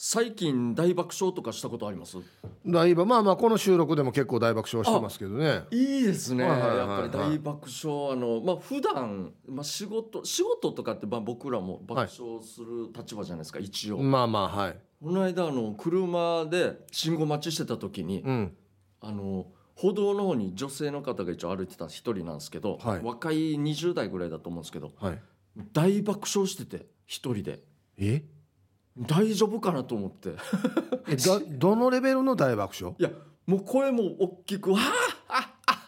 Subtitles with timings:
[0.00, 2.18] 最近大爆笑とかしたことあります？
[2.64, 5.64] だいぶまあまあこの収録でも結構大爆笑してますけどね。
[5.72, 6.88] いいですね、はいはいはいはい。
[7.00, 8.12] やっぱり大爆笑。
[8.12, 14.76] あのまあ普段まあ仕事仕事とかってまあ僕らも爆笑する立場じゃないですか、一応、まあまあはい。
[15.02, 18.56] この間あの車で信号待ちしてた時に、うん。
[19.00, 23.02] あの歩道の方に女性の方が一応歩いてた一人なんですけど、はい。
[23.02, 25.18] 若い20代ぐらいだと思うんですけどはい。
[25.72, 27.64] 大爆笑してて一人で。
[27.96, 28.22] え？
[29.06, 30.34] 大丈夫かなと思って。
[31.08, 32.94] えだどのレベルの大爆笑？
[32.98, 33.10] いや
[33.46, 34.78] もう声も大きく「わ
[35.28, 35.84] ああ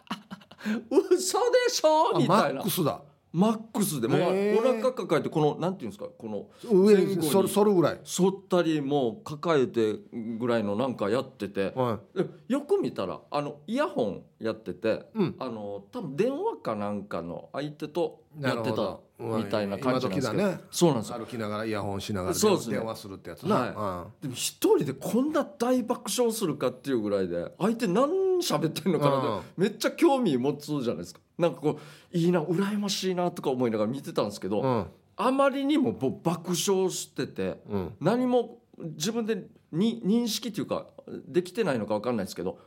[0.91, 2.61] 嘘でしょ」みたいな。
[2.61, 3.03] ックスだ。
[3.33, 4.09] マックスで。
[4.09, 4.21] もう
[4.59, 6.09] お腹抱えてこのなんていうんですか？
[6.19, 8.01] この上ににそ反るぐらい。
[8.05, 9.99] 反ったりもう抱えて
[10.39, 11.73] ぐらいのなんかやってて。
[11.77, 15.37] はでよく見たらあのイヤホンやっててうん。
[15.39, 20.49] あの多分電話かなんかの相手とやってたみたいな感じなんですけど。
[20.49, 20.61] ね。
[20.71, 21.19] そうなんですよ。
[21.19, 22.77] 歩きながらイヤホンしながらそうですね。
[22.77, 28.09] 電話するってやつな、はでも一人でこんな大爆笑するかっていうぐらいで相手何
[28.41, 31.21] 喋ってんのかなってめっちゃ興味持つじゃないですか。
[31.39, 31.79] なんかこ
[32.13, 34.69] ういいな羨ましいなとか思いながら見てたんですけど、うん。
[34.69, 34.87] うん
[35.23, 37.95] あまりにも爆笑しててうん。
[38.01, 40.87] 何も自分でに認識っていうか
[41.29, 42.59] できてないのか分かんないですけど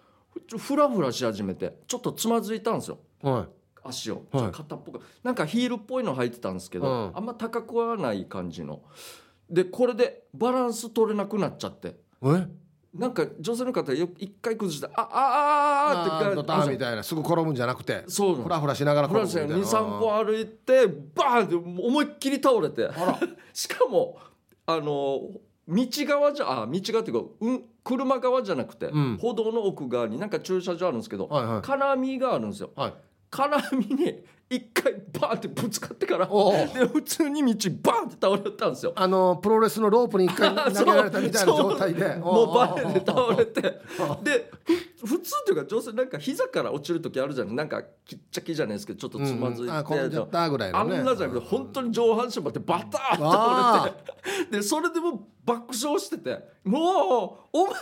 [0.47, 2.99] ちょフラフラし始めてちょっとつまずいたんですよ。
[3.23, 3.47] は
[3.83, 4.51] 足を、はい。
[4.51, 7.11] ちょっぽくなんかヒールっぽいの履いてたんですけど、うん。
[7.17, 8.81] あんま高くはない感じの。
[9.49, 11.89] でこれでバランス取れなくなっちゃって。
[11.89, 11.91] い
[12.25, 12.47] え？
[12.93, 18.35] なんか女性の方よ一回崩して「ああああ」ってあタンみたいなすぐ転ぶんじゃなくてそう。
[18.35, 19.57] フラフラしながら転ぶみたいな。
[19.57, 22.89] ンス23歩歩いてバーンって思いっきり倒れて。
[23.53, 24.19] しかも
[24.67, 25.21] あの
[25.67, 29.17] 道側じゃあ道側っていうか、うん、車側じゃなくて、うん。
[29.19, 31.61] 歩道の奥側になんか駐車場あるんですけど、はいはい。
[31.63, 32.71] 金網があるんですよ。
[32.75, 32.93] はい
[33.33, 38.93] 絡みに一回バーンってぶつかってからで普通に道バーンって倒れたんですよ。
[38.95, 42.15] あのプロレスのロープに一回 投げられたみたいな状態で。
[42.15, 43.61] もうバレーで倒れて。
[43.61, 43.61] て
[44.23, 44.51] で
[44.99, 53.91] ふ普通っていうか女性なんか膝から落ちる時あるじゃないなんかきっちゃきじゃないですけどちょっとつまずいて、あ転んあんなじゃなくて本当に上半身までバターッと倒れ
[54.49, 56.81] てでそれでもう爆笑してて「もう
[57.51, 57.79] お前の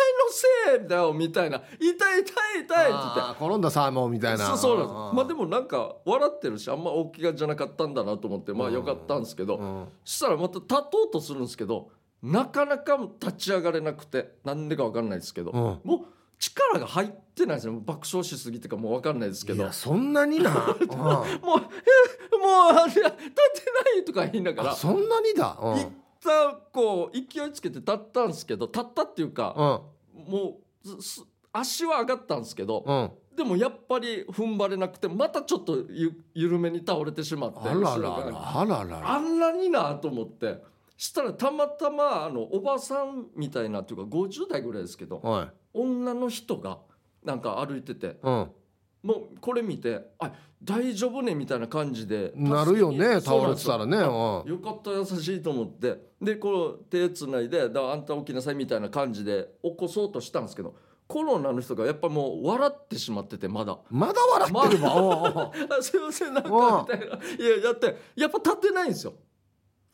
[0.78, 3.46] せいだよ」みたいな「痛い痛い痛い」って言って。
[3.46, 4.46] 転んだサーモンみたいな。
[4.48, 5.16] そうそうなんです。
[5.16, 9.88] まあでもなんか笑ってるしあんま大きがじゃなかったんだなと思ってまあよかったんですけど、うん。
[10.06, 11.90] そしたらまた立とうとするんですけど
[12.22, 15.90] なかなか立ち上がれなくてなんでか分かんないですけど、うん。
[15.90, 16.06] もう
[16.38, 19.64] 力が入ってないですよ爆笑しすぎてかもう分かんないですけど。
[19.64, 20.50] いやそんなにな。
[20.80, 20.90] うん。
[20.90, 23.10] もう「えもう立てな
[23.98, 25.58] い」とか言いながらあそんなにだ。
[25.62, 25.78] うん。
[25.78, 25.88] 一
[26.24, 29.82] 旦こう勢いつけて立ったんですけど立ったっていうか
[30.14, 30.90] もう
[31.54, 40.72] 足は上がったんですけど、でもやっぱり踏ん張れなくてまたちょっとゆ緩めに倒れてしまってあらららあらららあんなになと思って。
[41.02, 45.50] したらたまたまあのおばさんみたいなっていうか50代ぐらいですけどはい。
[45.74, 46.78] 女の人が
[47.24, 48.52] なんか歩いててうん。
[49.02, 50.32] もうこれ見て「あ
[50.64, 54.60] 大丈夫ね」みたいな感じでなるよね倒れてたらねうんよ。
[54.64, 56.12] かった優しいと思って。
[56.22, 60.76] でこう手つないで「だあんた起きなさい」みたいな感じで起こそうとしたんですけど
[61.12, 63.78] コロナの人がやっぱもう笑ってしまっててまだ。
[63.90, 64.14] まだ
[64.50, 69.14] 笑ってるわおうおう「あすいませんなんか」みたいな「いややってやっぱ立てないんですよ、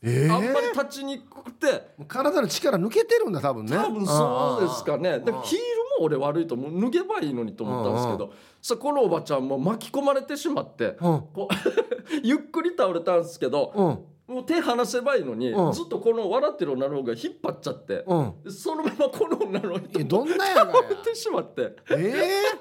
[0.03, 1.95] えあんまりえ立ちにくくて。
[2.07, 3.75] 体の力抜けてるんだ多分ね。
[3.75, 5.09] 多分そうですかね。
[5.09, 5.41] ああでヒール
[6.01, 6.81] も俺悪いと思う。
[6.81, 8.31] 脱げばいいのにと思ったんですけど。
[8.61, 10.97] さこのおばちゃんも巻き込まれてしまって。
[11.01, 11.21] うん。
[11.33, 11.55] こう
[12.21, 13.73] ゆっくり倒れたんですけど。
[13.75, 15.71] うんもう手離せばいいのに、うん。
[15.71, 18.33] ずっとこの笑ってる女の方が引っ張っちゃって、うん。
[18.43, 20.75] でそのままこの女の人えもどんなやがや？
[20.75, 21.75] 倒れてしまって。
[21.91, 22.13] え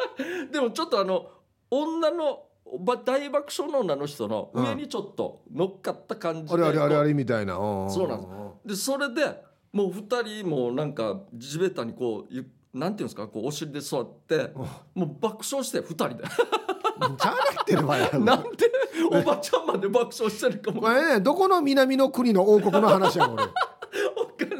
[0.52, 1.26] でもちょっとあの
[1.70, 2.44] 女の
[2.80, 7.54] ば大爆笑の女の人の上にちょっと乗っかった感じえあれあれあれあれれみたいな。
[7.54, 8.20] そうなん
[8.64, 8.90] です。
[8.90, 13.26] でそれでもう二人もなんか地べたにこうゆなんていうんですか？
[13.28, 14.52] こうお尻で座って
[14.94, 16.24] もう爆笑して二人で。
[16.24, 18.70] ちゃうなってるわや なんで？
[19.10, 20.80] おばちゃんまで爆笑してるかも。
[20.82, 23.46] これねどこの南の国の王国の話やん ない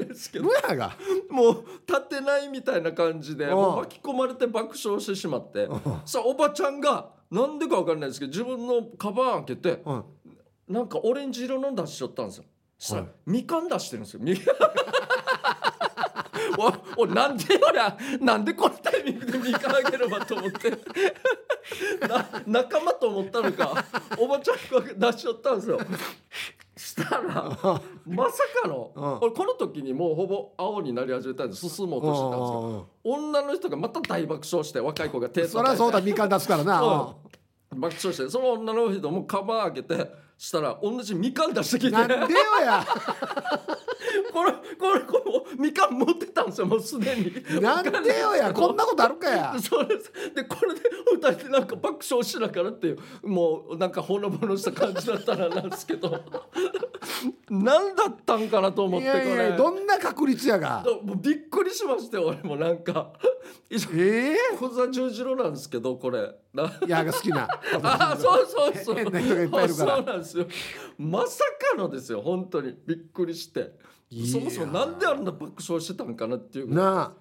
[0.06, 0.44] ですけど。
[1.30, 3.48] もう立てないみたいな感じでう。
[3.48, 5.68] んもう巻き込まれて爆笑してしまって。
[6.04, 10.04] さあおばちゃんがなんでかわかんないですけど自分のカバン開けてうん。
[10.68, 12.44] なんかオレンジ色の出しちゃったんですよ。
[12.78, 14.20] そしみかん出してるんですよ。
[14.22, 14.34] み
[16.96, 20.70] おおなんで俺はなんでこのタイミングでみかんあげればと思って。
[22.08, 23.84] な仲間と思ったのか。
[24.18, 24.56] おばちゃん
[24.98, 25.80] が出しちゃったんですよ。
[26.76, 29.18] したらまさかの、うん。
[29.20, 32.88] 俺この時にもうほぼ青になり始めたんで進もうとしてたんですよ。
[33.04, 37.14] 女の人がまた大爆笑して若い子が手そりゃそうだみかん出すからな。
[37.74, 41.90] 爆笑してその女の人もカバン開けてしたら同じみかん出してきて。
[41.92, 42.20] なんでよ
[42.64, 42.86] や
[44.32, 45.22] これこれこ
[45.58, 47.60] れみかん持ってたんですよもうすでに。
[47.60, 49.54] なんでよやこんなことあるかや。
[49.60, 50.12] そうです。
[50.34, 50.80] でこれで
[51.12, 56.20] 二人でなんか爆笑しながらっていうもうなんかほのぼのした感じだったらなんですけど。
[57.48, 59.56] 何だったんかなと思っいてこれ。
[59.56, 60.84] どんな確率やが。
[61.02, 63.12] もうびっくりしましたよ俺もなんか。
[63.70, 66.34] ええ小座十字路なんですけどこれ。
[66.52, 67.46] ないやが好きな。
[67.82, 68.94] あそうそうそう。
[68.96, 69.96] 変な人がいっぱいいるから。
[69.96, 70.46] そうなんですよ。
[70.98, 71.44] まさ
[71.74, 72.76] かのですよ本当に。
[72.86, 73.72] びっくりして
[74.10, 77.12] そもそもなんであんな爆笑してたんかなっていうなあ。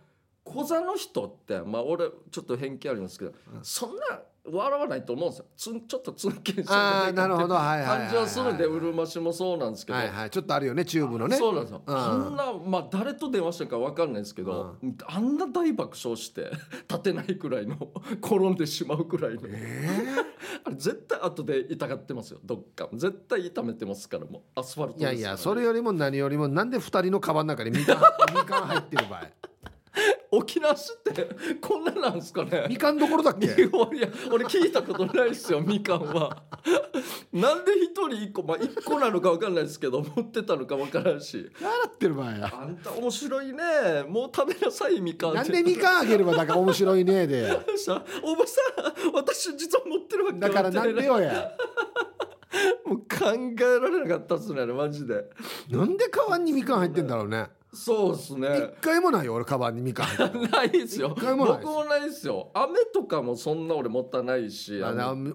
[0.44, 3.34] 小座の人ってまあ俺ちょっと偏見ありますけど、
[3.64, 5.45] そんな笑わないと思うんですよ。
[5.57, 7.56] つんちょっとつんけんしあーなるほど。
[7.56, 10.30] はい感じはするんでうるま市もそうなんですけど、はいはい。
[10.30, 11.38] ちょっとあるよねチューブのね。
[11.38, 11.97] そうなんですよ、うん。
[11.97, 14.77] あんなまあ誰と電話したか分かんないですけど、
[15.07, 16.51] あんな大爆笑して
[16.88, 17.75] 立てないくらいの
[18.21, 19.42] 転んでしまうくらいの、
[20.63, 22.39] あれ絶対後で痛がってますよ。
[22.44, 22.89] どっか。
[22.94, 27.97] 絶対痛めてますからもうアスファルトいやいやそれよりも何よりもなんで二人のカバンの中にみかん
[28.33, 29.27] みかん入ってる場合
[30.31, 31.27] 沖縄市って
[31.62, 32.65] こんななんですかね？
[32.69, 33.45] みかんどころだっけ？
[33.47, 33.56] いや
[34.31, 36.44] 俺聞いたことないですよみかんは。
[37.31, 41.50] なんで一人一個まあ一個なのか分かんないですけど持ってたのか分からんし。
[41.62, 42.51] 習ってる場合や。
[42.53, 43.63] あんた面白いね。
[44.07, 47.47] もう食べなさいみかんなんでみかんあげればだから面白いねで。
[47.77, 48.62] さおばさ
[49.09, 51.51] ん私実は持ってるわけだからなんでよや。
[52.86, 55.25] もう考えられなかったっすねマジで。
[55.69, 58.48] なんでカバンにみかん入ってんだろうねそうっすね。
[58.80, 60.07] 一回もないよ俺カバンにみかん
[60.50, 61.13] ないですよ。
[61.16, 61.66] 一回もないです。
[61.66, 62.50] 僕もないですよ。
[62.54, 64.81] 飴とかもそんな俺持たないし。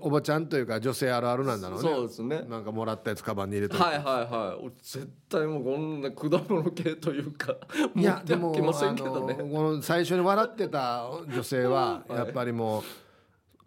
[0.00, 1.88] おばちゃんというか女性あるあるなんだろうね。
[1.88, 2.44] そうですね。
[2.48, 3.76] なんかもらったやつカバンに入れて。
[3.76, 4.04] はいはい
[4.34, 4.64] はい。
[4.64, 7.56] 俺絶対もうこんな果物系というかい
[7.94, 9.34] 持ってはやでもきませんけどね。
[9.34, 12.18] この最初に笑ってた女性は はい。
[12.18, 12.82] やっぱりもう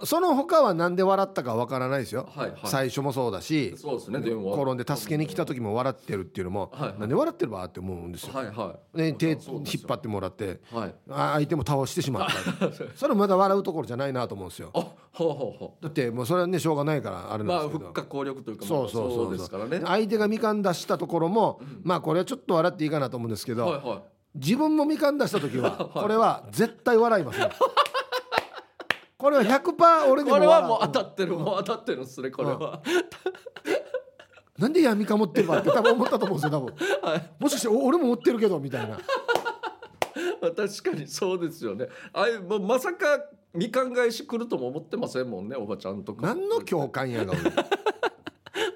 [0.04, 2.60] その他はなんで笑ったかわからないですよ、はいはい。
[2.66, 6.90] 最初もそうだしそうですね転んで助けに来た時も笑ってるっていうのも、はい。
[6.90, 9.40] はいなんで笑ってるわって思うんですよ、はいはで手引っ
[9.88, 10.96] 張ってもらってはい。
[11.10, 12.30] あ相手も倒してしまっ
[12.60, 12.72] た。
[12.96, 14.72] それまだ笑うところじゃないなと思うんですよ。
[14.74, 14.80] あ
[15.12, 19.82] ほうほうほだってもうそれはねしょうがないからあれうまあなんですけど、復活効力というかそうそうそうですからね。
[19.86, 24.02] 相手がみかん出したところも、まあこれはちょっと笑っていいかなと思うんですけど、はいはい。
[24.36, 27.50] 自分もみかん出した時は これは絶対笑いますね
[29.24, 32.82] これは100%俺でもこれはもう当たってるもう当たってるんですねこれは。
[34.58, 36.76] なんでやみかん持ってるわって多分思ったと思うんですよ多分。
[37.02, 37.32] はい。
[37.40, 38.98] もしかしてお俺も持ってるけどみたいな。
[40.42, 41.88] ま あ確かにそうですよね。
[42.12, 43.06] あいもうまさか
[43.54, 46.28] みかん返し来るとも思ってませんもんねおばちゃんとか。
[46.28, 47.42] 何の共感やが俺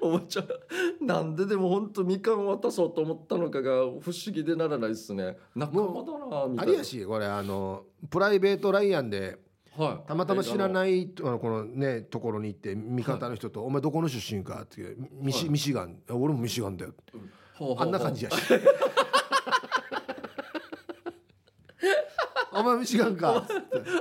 [0.00, 4.00] おばちゃんなんででも本当みかん渡そうと思ったのかが不思
[4.32, 5.36] 議でならないですね。
[5.54, 6.62] 仲間だなみたいな。
[6.62, 9.46] ありやしこれあのプライベートライアンで
[9.78, 10.08] はい。
[10.08, 15.50] たまたま知らいないあのこのねところに行って味方の人と「お前どこの出身か?」ってミシ,、はい。
[15.50, 15.98] ミシガン。
[16.10, 16.94] 俺もミシガンだよ。
[17.78, 18.36] あんな感じやし。
[22.50, 23.46] お前ミシガンか。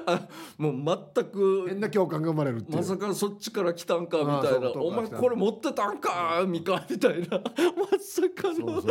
[0.07, 0.27] あ
[0.57, 0.74] もう
[1.13, 4.71] 全く変な共感が生まれるまさかそっちから来たんかみたいな。
[4.71, 6.85] お前これ持ってたんかみかん。
[6.89, 7.38] みたいな。
[7.38, 7.44] ま
[8.00, 8.81] さかの。
[8.81, 8.88] 考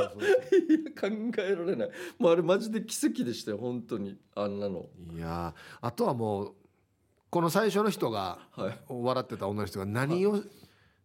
[1.38, 1.91] えられない。
[2.19, 4.17] もうあれマジで奇跡でしたよ本当に。
[4.37, 4.87] あんなの。
[5.17, 6.55] いやーあとはもう
[7.31, 8.78] この最初の人がはい。
[8.88, 10.43] 笑ってた女の人が何を、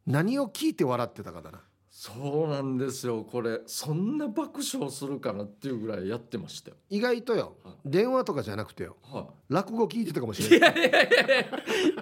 [0.06, 1.62] 何を聞いて笑ってたかだな。
[1.90, 3.24] そうなんですよ。
[3.24, 6.78] これそんな爆笑するかなっていうぐらいやってましたよ。
[6.90, 7.58] 意外とよ。
[7.64, 7.76] はい。
[7.86, 8.96] 電話とかじゃなくてよ。
[9.04, 10.74] は落語聞いてたかもしい、れない。
[10.74, 11.28] いやいやいやい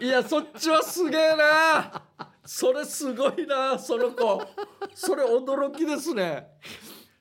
[0.01, 0.07] や。
[0.07, 2.03] いやそっちはすげえな。
[2.45, 4.43] それすごいなその子。
[4.93, 6.47] それ驚きですね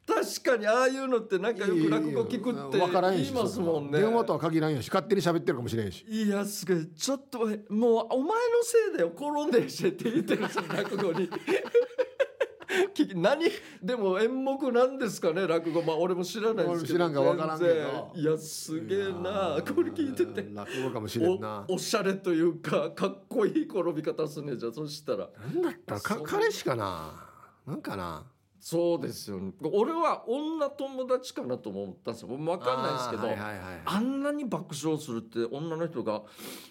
[0.09, 4.00] 確かにああいうのってなんかよく落語聞くって言いますもんね。
[4.00, 6.05] 電話とは限らんやし勝手に喋ってるかもしれんし。
[6.09, 6.88] いやすごい。
[6.88, 11.29] ちょっともうお前のせいだよ転んでしてって言ってるんですよ落語に。
[13.15, 13.45] 何？
[13.83, 15.83] でも演目なんですかね落語。
[15.83, 18.12] まあ俺も知らないですけど俺知らんから分からんけど。
[18.15, 19.59] いやすげえな。
[19.75, 20.49] これ聞いてて。
[20.53, 21.65] 落語かもしれんな。
[21.69, 25.29] おおしゃれというかかっこいい転び方すねじゃあそしたら。
[25.53, 27.12] 何だったら彼氏かな？
[27.67, 28.25] なんかな？
[28.61, 29.53] そうですよね。
[29.73, 32.29] 俺は女友達かなとも思ったんですよ。
[32.29, 36.23] 分かんないですけどあ,、はいはいはいんなに爆笑するって女の人が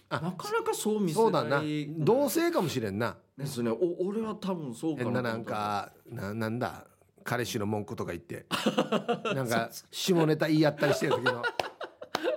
[0.10, 1.62] なかなかそう見せそうだな。
[1.98, 3.18] 同性かもしれんな。
[3.38, 3.72] ですね。
[3.72, 6.86] お俺は多分そうかななんかななんだ？
[7.24, 8.46] 彼氏の文句とか言って。
[9.36, 11.42] なんか下ネタ言い合ったりしてる時の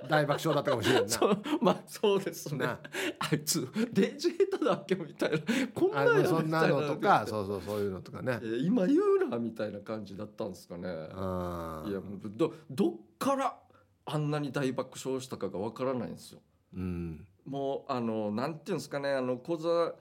[0.09, 1.09] 大爆笑だったかもしれんな。
[1.09, 2.65] そうまあそうですね。
[2.65, 2.79] な
[3.19, 3.35] あ。
[3.35, 4.95] いつデジヘットだっけ？
[4.95, 5.37] みたいな。
[5.73, 8.39] こんなんやあそんなのとかそうそうそういうのとかね。
[8.41, 10.87] えー今言うなみたいな感じだったんですかね。
[11.11, 13.57] あいやもうどどっから
[14.05, 16.41] あんなに大爆笑したかがわからないんですよ。
[16.75, 17.25] うん。
[17.45, 19.93] もうあのなんていうんですかねあの小座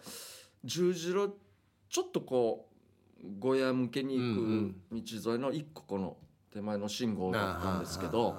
[0.65, 1.33] 十字路
[1.89, 2.69] ちょっとこ
[3.23, 6.17] う小屋向けに行く道沿いの一個この
[6.53, 8.37] 手前の信号だったんですけど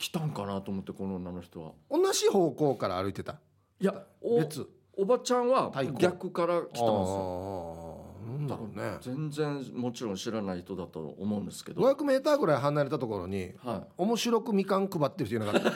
[0.00, 1.72] 来たんかなと思ってこの女の人は。
[1.90, 3.38] 同じ方向から歩いてた？
[3.78, 4.66] いやお別
[4.96, 8.00] おばちゃんは逆から来たんですよ。
[8.26, 8.96] なんだろうね。
[9.02, 15.68] 全然もちろん知らない人だと思うんですけど、500メーターぐらい離れたところには面白くみかん配ってる人いなかった。
[15.68, 15.74] い、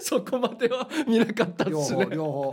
[0.00, 2.04] そこまでは見なかったで両すね。
[2.04, 2.52] 方両方。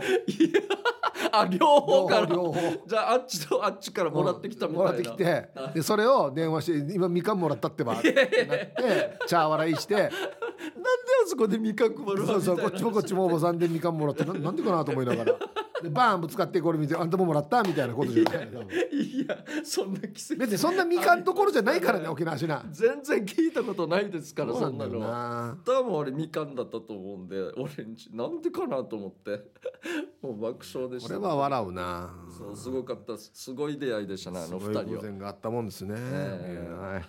[1.32, 10.10] あ両両方からじゃああっちとあっちからもらってきたみたいな、もらってきてでそれを電話して今みかんもらったってばってなって茶笑いして
[10.58, 15.34] あそこでみかん配るわそうそうこっちもこっちもおばさんでみかんもらってななんでかなと思いながら。
[15.82, 18.48] でバーンぶつかってこれ見てあんたももらったみたいなことじゃない。
[18.96, 20.36] いやそんな奇跡。
[20.36, 24.86] 別にそんなみかんところじゃないからね沖縄市な全然聞いたことないですからそんな。
[24.86, 25.06] のは。
[25.06, 29.50] な多分俺みかんだったと思うんでオレンジなんでかなと思って。
[30.22, 31.14] もう爆笑でした。
[31.14, 32.14] これは笑うな。
[32.36, 33.30] そうすごかったです。
[33.34, 36.68] すごい出会いでしたねあのすごい偶二人は然があったもんですね、ええ。
[36.68, 37.02] いやはい。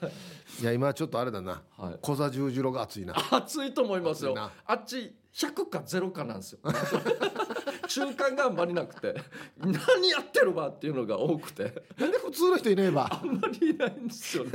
[0.62, 1.64] いや今ちょっとあれだな。
[1.78, 1.98] はい。
[2.02, 3.16] 小座十字路が熱いな。
[3.32, 4.36] 熱いと思いますよ。
[4.66, 6.60] あっち100か0かなんですよ
[7.88, 9.15] 中間があんまりなくて。
[9.58, 9.74] 何
[10.10, 11.84] やってるわっていうのが多くて。
[11.98, 14.51] なんで普通の人いねえばあんまりいないんですよね。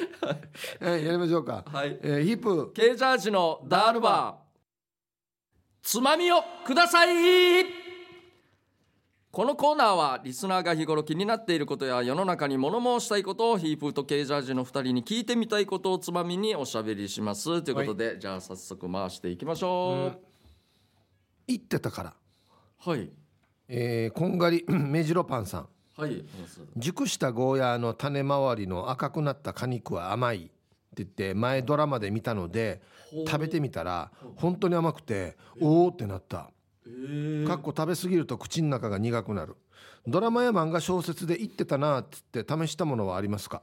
[0.80, 1.04] はい。
[1.04, 1.98] やりましょうか、はい。
[2.02, 4.50] えーヒップケージャージのダールバー。
[5.82, 7.90] つまみをください。
[9.32, 17.62] このコーナーはリスナーが日頃気になっていることや世の中に物申したいことをヒープーとケージャージの2人に聞いてみたいことをつまみにおしゃべりします。
[17.62, 20.20] ということで、じゃあ早速回していきましょ
[21.46, 22.10] 言ってたから。
[22.10, 22.14] う、
[22.80, 23.10] はい。
[23.68, 25.68] えーこんがり 目白パンさん。
[25.96, 26.24] はい。
[26.76, 30.50] 熟したゴーヤーの種周りの赤くなった果肉は甘いって
[30.96, 32.80] 言って前ドラマで見たので
[33.26, 36.50] 食べてみたら本当に甘くておおってなった。
[36.86, 37.46] えー。
[37.46, 39.56] かっこ食べ過ぎると口の中が苦くなる。
[40.06, 43.62] ドラマや漫画小説で言ってたなって言って試したものはありますか？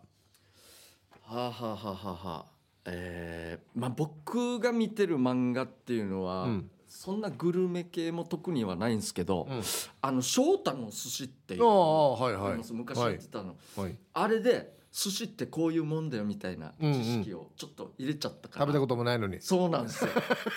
[1.23, 2.45] はあ、はあはあはあはあ、
[2.85, 9.61] えーまあ僕が見てる漫画っていうのは、うんそんなグルメ系も特にはないんですけど、うん。
[10.01, 12.61] あの翔太の寿司っていうああはいはい。
[12.71, 13.95] 昔やってたの、はい。
[14.13, 19.41] あれで寿司ってこういうもんだよみたいなうんうん知識をちょっと入れちゃったから、食べたこともないのに。
[19.41, 20.11] そうなんですよ。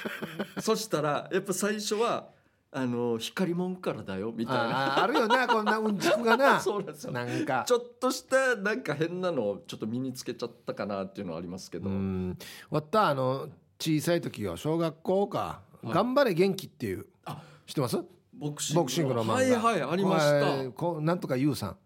[0.61, 2.29] そしたらやっぱ最初は
[2.73, 5.03] あの光もんからだよみたいな。
[5.03, 6.61] あるよなこんなうんちくがな。
[6.63, 7.13] そうなんですよ。
[7.13, 7.65] なんか。
[7.67, 12.39] ちょっとしたなんか変なのをちょっと身につけちゃったかなっていうのはありますけうど、ん
[12.71, 17.07] わったあの小さい時よ小学校か「頑張れ元気」っていう。
[17.25, 17.99] あ知ってます？
[18.33, 19.35] ボクシングボクシングの漫画。
[19.35, 21.77] はいはいありました、こなんとか優さん。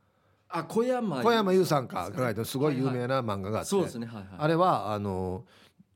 [0.49, 4.27] あ小山小山優さんかが書いてるすごい有名な漫画があって、そうですねはいはい。
[4.39, 5.45] あれはあの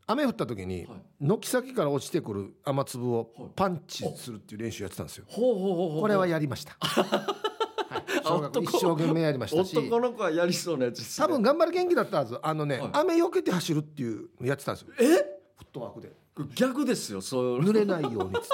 [0.09, 1.01] 雨降った時にはい。
[1.21, 3.49] 軒先から落ちてくる雨粒をはい。
[3.55, 5.27] パンチするっていう練習やってたんですよ。
[5.29, 6.77] これはやりました。
[8.29, 9.77] はい、一生懸命やりましたし。
[9.79, 12.39] 男の子はやりそうなやつね、多分頑張る元気だったはず。
[12.43, 12.91] あのね、はい。
[12.95, 14.89] 雨よけて走るっていうのやってたんですよ。
[14.99, 15.05] え？
[15.57, 16.13] フットワークで
[16.55, 17.61] 逆ですよそう。
[17.61, 18.45] 濡れないようにっつって。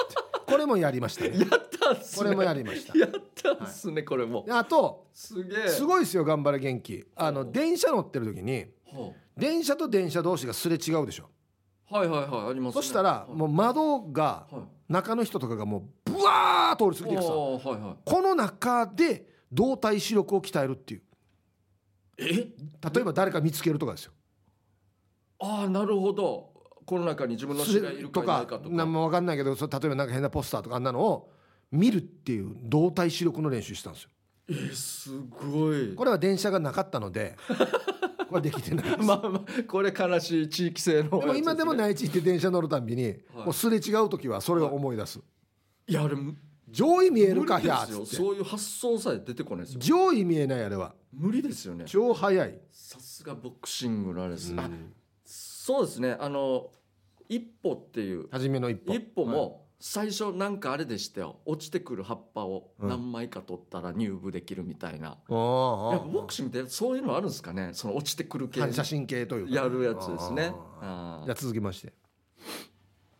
[0.45, 1.39] これもやりましたね。
[1.39, 2.23] やったんすね。
[2.23, 2.97] これもやりました。
[2.97, 4.43] やったんすね、これも。
[4.45, 5.67] であとすげえ。
[5.67, 7.05] すごいですよ頑張れ元気。
[7.15, 11.29] あの電車乗ってる時には電車と電車同士がすれ違うでしょ。
[11.89, 14.63] あはいはいはいあります、ね、そしたらもう窓がはい。
[14.87, 17.95] 中の人とかがもうブワー通り過ぎていくさはいはい。
[18.05, 21.01] この中で動体視力を鍛えるっていう。
[22.19, 22.23] え？
[22.25, 24.11] 例えば誰か見つけるとかですよ。
[25.39, 26.53] ああなるほど
[26.85, 28.59] この中に自分の知り合いいるかといないかか。
[28.59, 31.31] とかなんも分かんないけどそ例えばなんか変なポスターとかあんなのを
[31.71, 34.09] 見るっていう動体視力の練習したんですよ。
[34.47, 35.95] えーすごい。
[35.95, 37.35] これは電車がなかったので
[38.29, 38.97] これできてないです。
[38.99, 43.15] まあまあこれ悲しい地域性のでも今でもい内地行って電車乗るたんびに、はい。
[43.45, 45.19] こうすれ違う時はそれを思い出す、
[45.87, 46.35] いやあれ無
[46.69, 48.15] 上位見えるか理ひゃですよーっつって。
[48.17, 49.79] そういう発想さえ出てこないですよ。
[49.79, 50.93] 上位見えないあれは。
[51.13, 51.85] 無理ですよね。
[51.87, 54.59] 超速い、さすがボクシングのあれです、うん。
[54.59, 54.69] あ
[55.65, 56.15] そうですね。
[56.19, 56.69] あの
[57.27, 58.27] 一歩っていう。
[58.29, 58.93] 初めの一歩。
[58.93, 61.37] 一歩も最初なんかあれでしたよ。
[61.43, 67.71] 落ちてくる葉っぱを何枚か取ったら入部できるみたいな、ああやっぱボクシングってそういうのあるんですかね。
[67.73, 68.61] その落ちてくる系。
[68.61, 69.55] 反射神経というか。
[69.55, 70.43] やるやつですね。
[70.43, 71.93] じゃあ続きまして。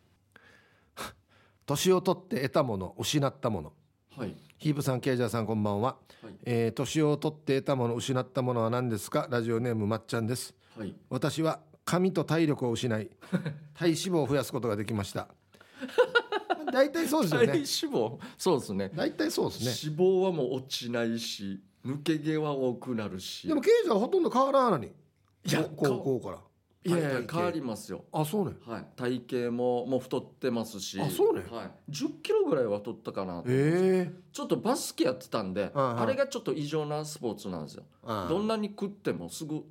[1.66, 3.72] 年を取って得たもの失ったもの。
[4.16, 4.36] はい。
[4.58, 6.34] ヒープさんケイジャーさんこんばんは、はい。
[6.44, 9.26] えー年を取って得たもの失ったものは何ですか？
[9.32, 10.54] ラジオネームまっちゃんです。
[10.78, 10.94] はい。
[11.10, 13.10] 私は髪と体力を失い
[13.74, 15.28] 体脂肪を増やすことができました。
[16.72, 18.18] 大体そうですよ体脂ね肪？
[18.36, 18.90] そうですね。
[18.94, 19.92] 大体そうですね。
[19.94, 23.46] 脂肪はもう落ちないし抜け毛は多くなるし。
[23.46, 24.88] でもケイジャーはほとんど変わらんのに。
[24.88, 26.38] いや高校から。
[26.84, 28.04] いやいや変わりますよ。
[28.12, 28.56] あそうね。
[28.64, 28.86] はい。
[28.96, 31.00] 体型ももう太ってますし。
[31.00, 31.44] あそうね。
[31.50, 34.20] はい、10キロぐらいは取ったかなええ。
[34.32, 36.02] ちょっとバスケやってたんで、はいはい。
[36.02, 37.84] あれがちょっと異常なスポーツなんですよ。
[38.04, 38.26] あ。
[38.28, 39.64] どんなに食ってもすぐ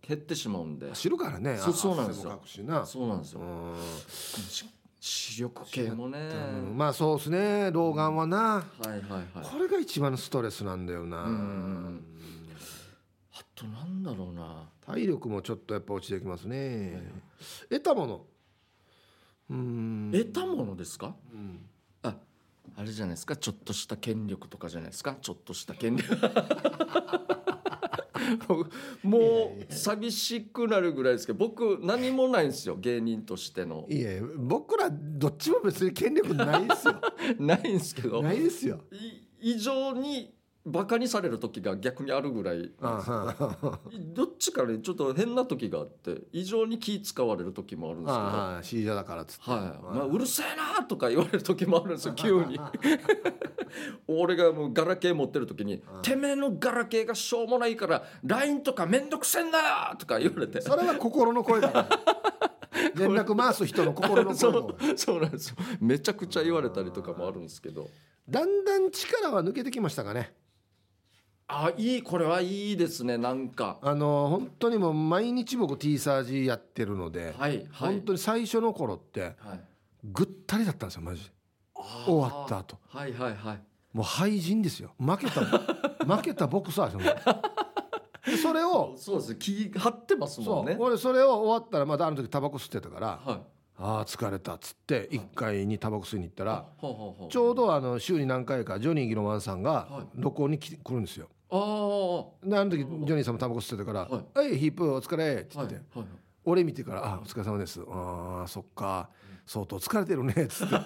[0.00, 0.90] 減ってしまうんで。
[0.92, 1.56] 知るからね。
[1.58, 2.40] そうそうなんですよ。
[2.84, 3.40] そうなんですよ、
[5.00, 6.22] 視力系もね、う
[6.72, 7.70] んまあそうですね。
[7.70, 8.38] 老眼はな。
[8.38, 9.24] はいはいはい。
[9.44, 11.24] これが一番のストレスなんだよな。
[11.24, 11.28] あ
[13.54, 14.68] となんだろうな。
[14.84, 17.12] 体力もちょっとやっぱ落ちてきますね。
[17.70, 18.26] 得たもの。
[19.50, 20.10] うん。
[20.12, 21.14] 得たものですか？
[21.32, 21.60] うん
[22.76, 23.36] ああれじゃないですか。
[23.36, 25.16] ちょっとした権力とかじゃないですか。
[25.20, 26.16] ちょっとした権力。
[29.02, 32.76] もう寂しくなるぐらいですけど僕何もないんですよ。
[32.76, 33.86] 芸人としての。
[33.88, 37.00] いえ僕らどっちも別に権力ないですよ。
[37.38, 38.22] ないんですけど。
[38.22, 38.80] ないですよ。
[38.92, 40.34] い異常に
[40.66, 42.70] バカにされる時が逆にあるぐらい。
[44.14, 48.26] どっちかねちょっと変な時があって異常に気使われる時もあるんですけど。
[48.26, 49.50] あはシージャだからっつって。
[49.50, 49.60] はい、
[49.96, 52.60] まあ、うるせえなとか言われる時もあるんですよ急に。
[54.06, 59.58] 俺がもうガラケー持ってる時に「てめえのガラケーがしょうもないから LINE とかめんどくせえんだ
[59.90, 60.60] よ!」とか言われて。
[60.60, 61.88] それは心の声だから。
[62.94, 65.56] 連絡回す人の心のそ声のうそうなんですよ。
[65.80, 67.88] めちゃくちゃ言われたりとかもあるんですけど。
[68.28, 70.34] だんだん力は抜けてきましたかね
[71.50, 73.78] あいいこれはいいですねなんか。
[73.82, 77.94] あの本当にもう毎日僕 T サージやってるので、はいはい。
[77.94, 79.60] 本当に最初の頃ってはい。
[80.04, 81.30] ぐったりだったんですよマジで。
[82.06, 82.78] 終わった後。
[82.88, 83.62] はいはいはい。
[83.94, 84.92] もう廃人ですよ。
[84.98, 85.40] 負けた
[86.06, 86.96] 負けたボクサー
[88.30, 90.76] でそれをそうです気張ってますもんね。
[90.78, 93.40] 俺それを終わったらまだあの時タバコ吸ってたからはい。
[93.80, 96.66] ああ疲れたっつって1階にタバコ吸いに行ったら
[97.30, 100.06] ちょうどあの週に何回かジョニー・ギロマンさんがはい。
[100.16, 105.48] 録音に来来るんですよああの時ジョニーさんもタバコ吸ってたからは「はい、ヒップお疲れ」って。
[105.54, 105.80] 言って、
[106.44, 109.08] 俺見てから「あお疲れ様です」「ああそっか。
[109.46, 110.74] 相当疲れてるね」っつって。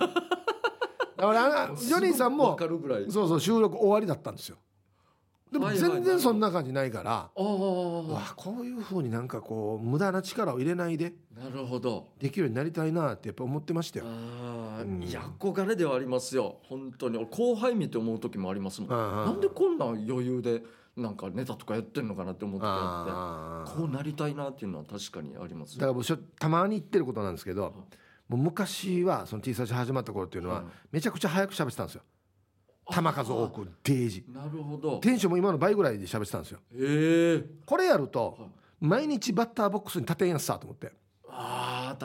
[1.22, 2.56] だからジョニーさんも
[3.08, 4.56] そうそう収録終わりだったんですよ
[5.52, 7.12] でもはいはい全然そんな感じないから。
[7.12, 7.42] ああ。
[7.42, 11.12] わこういうふうになんかこう無駄な力を入れないで。
[11.36, 12.08] なるほど。
[12.18, 14.06] できるようになりたいなってやっぱ思ってましたよ。
[14.06, 15.02] うん。
[15.02, 16.56] いや憧れではありますよ。
[16.64, 17.18] 本当に。
[17.18, 20.62] 俺後輩見て思う時もありますもん、ななんでこんな余裕で
[20.96, 22.62] なんかネタとかやってんのかなって思って。
[22.62, 23.76] てあー。
[23.76, 27.74] こうなりたいなっていうのは確かにありますだから僕たまに言ってることなんですけど
[28.28, 32.02] もう昔はその T サージ始まった頃っていうのははいめちゃくちゃ早く喋ってたんですよ
[32.90, 34.98] 球数多くデージなるほど。
[34.98, 36.60] テンションも今の倍ぐらいで喋ってたんですよ。
[36.74, 38.50] へえこれやるとはい。
[38.80, 40.92] 毎日バッターボックスに立てんやつさと思って。
[41.28, 42.00] あー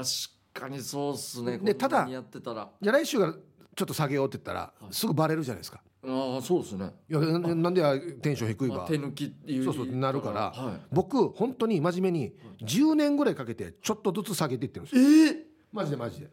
[0.53, 1.57] 確かにそうっすね。
[1.57, 2.69] でただやってたら。
[2.79, 4.93] じゃあ来週からちょっと下げようって言ったらはい。
[4.93, 5.81] すぐバレるじゃないですか。
[6.05, 6.91] ああそうですね。
[7.09, 10.51] いやななんでやテンション低いわまあ手抜きっていうそうそうなるから。
[10.51, 10.79] はい。
[10.91, 15.01] 僕本当に真面目に10年ぐらいかけてちょっとずつ下げていってるんですよ。
[15.01, 15.35] えー、
[15.73, 16.29] マジでマジで。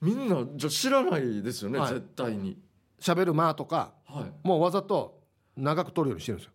[0.00, 1.94] みんなじゃあ知らないですよね、はい。
[1.94, 2.58] 絶対に
[3.02, 4.32] 喋る間とかはい。
[4.46, 5.20] もうわざと
[5.56, 6.52] 長く取るようにしてるんですよ。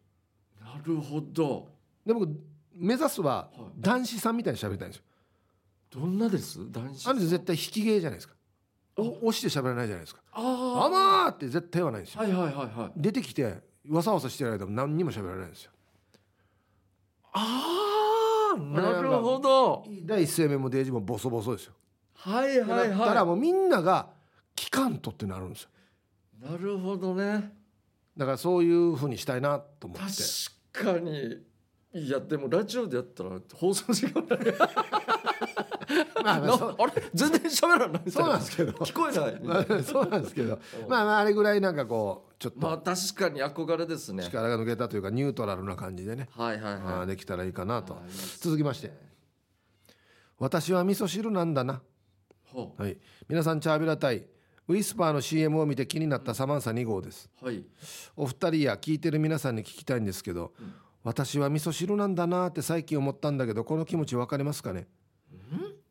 [0.61, 1.67] なるほど。
[2.05, 2.29] で僕
[2.75, 3.71] 目指すははい。
[3.79, 5.03] 男子さんみたいに喋りたいんですよ。
[5.89, 6.59] どんなです？
[6.71, 8.35] 男子あれ絶対引き芸じゃないですか。
[8.97, 12.21] お押して喋らないじゃないですか「ああまー!」って絶対言わないんですよ。
[12.21, 12.91] あはいはいはいはい。
[12.97, 15.71] 出てきてわさわさしてる間も何にも喋られないんですよ。
[17.33, 19.85] ああなるほど。
[20.03, 21.73] 第一声目もデージもボソボソですよ。
[22.15, 24.09] はいはいだったらはもうみんなが
[24.55, 25.69] 聞かんとってなるんですよ。
[25.69, 25.76] い
[26.41, 27.53] なるほどね。
[28.15, 30.05] だからそういうふうにしたいなと思って。
[30.73, 31.43] 確かに。
[31.93, 34.39] いやでもラジオでやったら放送時間ない。
[34.39, 34.53] な
[36.23, 37.03] まあま あれ？
[37.13, 38.71] 全然喋らないそうなんですけど。
[38.73, 40.59] 聞こえないそうなんですけど。
[40.87, 44.23] まあまああれぐらいなんかこうちょっまあと確かに憧れですね。
[44.23, 46.27] 力が抜けたというかニュートラルな感じでね。
[46.31, 46.83] はいはいあはい。
[47.03, 47.97] ーできたらいいかなと。
[48.39, 48.91] 続きまして。
[50.37, 51.81] 私は味噌汁なんだな。
[52.45, 52.97] ほはい。
[53.27, 54.27] 皆さんチャービラ隊
[54.67, 57.29] ウィスパーの CM を見て気になったサマンサ2号です。
[57.41, 57.63] うはい。
[58.17, 60.73] お二人や聞いてる皆さんに聞きたいんですけど、うん。
[61.03, 64.87] 私は味噌汁なんだなって最近思ったんだけどこの気持ちわかりますかね？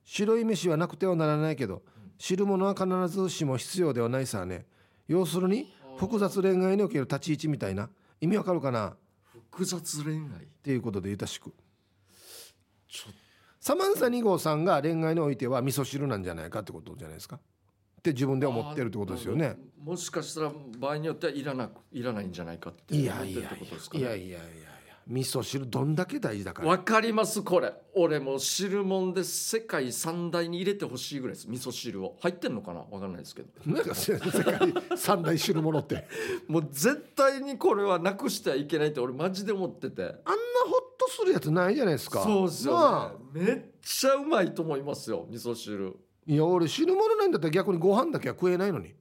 [0.05, 1.83] 白い飯はなくてはならないけど
[2.19, 4.67] 汁物は必ずしも必要ではないさね。
[5.09, 7.89] 要するに複雑恋愛における立ち位置みたいな。
[8.21, 8.89] 意味わかるかな？
[8.89, 8.97] っ
[9.51, 10.47] 複雑恋愛？
[10.63, 11.55] ていうことでゆたしく。
[13.59, 17.41] サマンサ2号さんが恋愛においては味噌汁なんじゃないかってことじゃないですか？
[18.11, 19.57] って自分で思ってるってことですよね。
[19.83, 24.03] もしかしたら場合によってはいらなくいらないんじゃないかってってことですかね。
[24.03, 24.47] いやいやいやいや
[25.09, 26.69] 味噌汁どんだけ大事だから。
[26.69, 27.73] わかりますこれ。
[27.95, 32.17] 俺もう汁もんで世界三大に入れてほしいぐらいです味噌汁を。
[32.21, 32.81] 入ってんのかな？
[32.81, 33.49] わかんないですけど。
[33.65, 36.07] なんか世界三大汁物って。
[36.49, 40.03] もう絶対にこれはなくしてはいけないって俺マジで思ってて。
[40.03, 40.25] あんなホッ
[40.99, 42.25] とするやつないじゃないですか。
[42.25, 45.95] そうですよなねめっちゃうまいと思いますよ味噌汁
[46.27, 48.95] いや俺汁物なんだったら逆にご飯だけは食えないのに、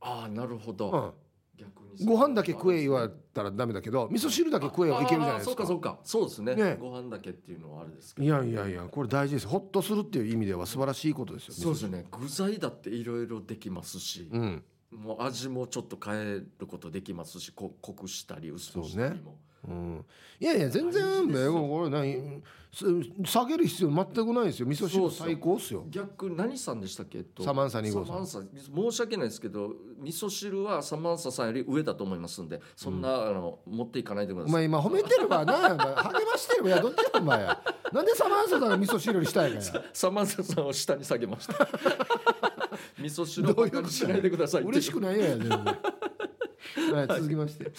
[0.00, 5.50] ああなるほど、うん、逆にご飯だけ食え言われたらダメだけど味噌汁だけ食えはいけるじゃないですか。
[5.50, 5.98] そうかそうか。
[6.02, 6.54] そうですね。
[6.54, 6.76] ね。
[6.80, 8.26] ご飯だけっていうのはあれですけど。
[8.26, 9.46] いやいやいやこれ大事です。
[9.46, 11.54] ホッとするっていう意味では素晴らしいことですよ。
[11.54, 12.04] そうですね。
[12.10, 14.64] 具材だっていろいろできますし、うん。
[14.90, 16.24] もう味もちょっと変え
[16.58, 20.04] ることできますしこ濃くしたり薄くしたりも、うん、
[20.40, 22.42] いやいや全然ねこれ何？
[22.74, 22.84] す
[23.24, 24.66] 下げる必要全くないですよ。
[24.66, 25.84] 味噌汁最高っすよ。
[25.88, 34.50] 逆何さんでしたっけ、えっとサマンサ2号さん申し訳ないですけど味噌汁はサマンサさんより上だと思いますんでそんな、あの持っていかないでください。
[34.50, 35.54] お前今褒めてればな。
[36.02, 37.42] 励ましてればいやどっちだお前。
[37.42, 39.62] やなんでサマンサさんが味噌汁にしたいかや
[39.94, 41.54] サマンサさんを下に下げました。
[42.98, 45.50] 味噌汁をバカにしないでください嬉しくないや全然。
[45.50, 47.70] はい続きまして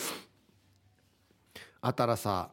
[1.87, 2.49] あたらさ、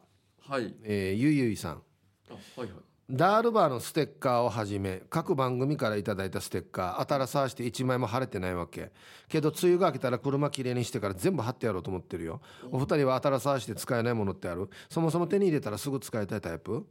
[0.47, 0.75] はい。
[0.83, 1.81] えー、ゆいゆいさん。
[2.29, 2.69] あはいはい。
[3.09, 8.91] ダールバーのステッカーをはじめ各番組からいただいたステッカーあたらさして1枚も貼れてないわけ。
[9.27, 12.41] けど梅雨が明けたら車きれいにしてから全部貼ってやろうと思ってるよ。
[12.71, 12.77] お。
[12.77, 14.69] 二人はあたらさして使えないものってある？
[14.87, 16.85] そもそも手に入れたらすぐ使いたいタイプ？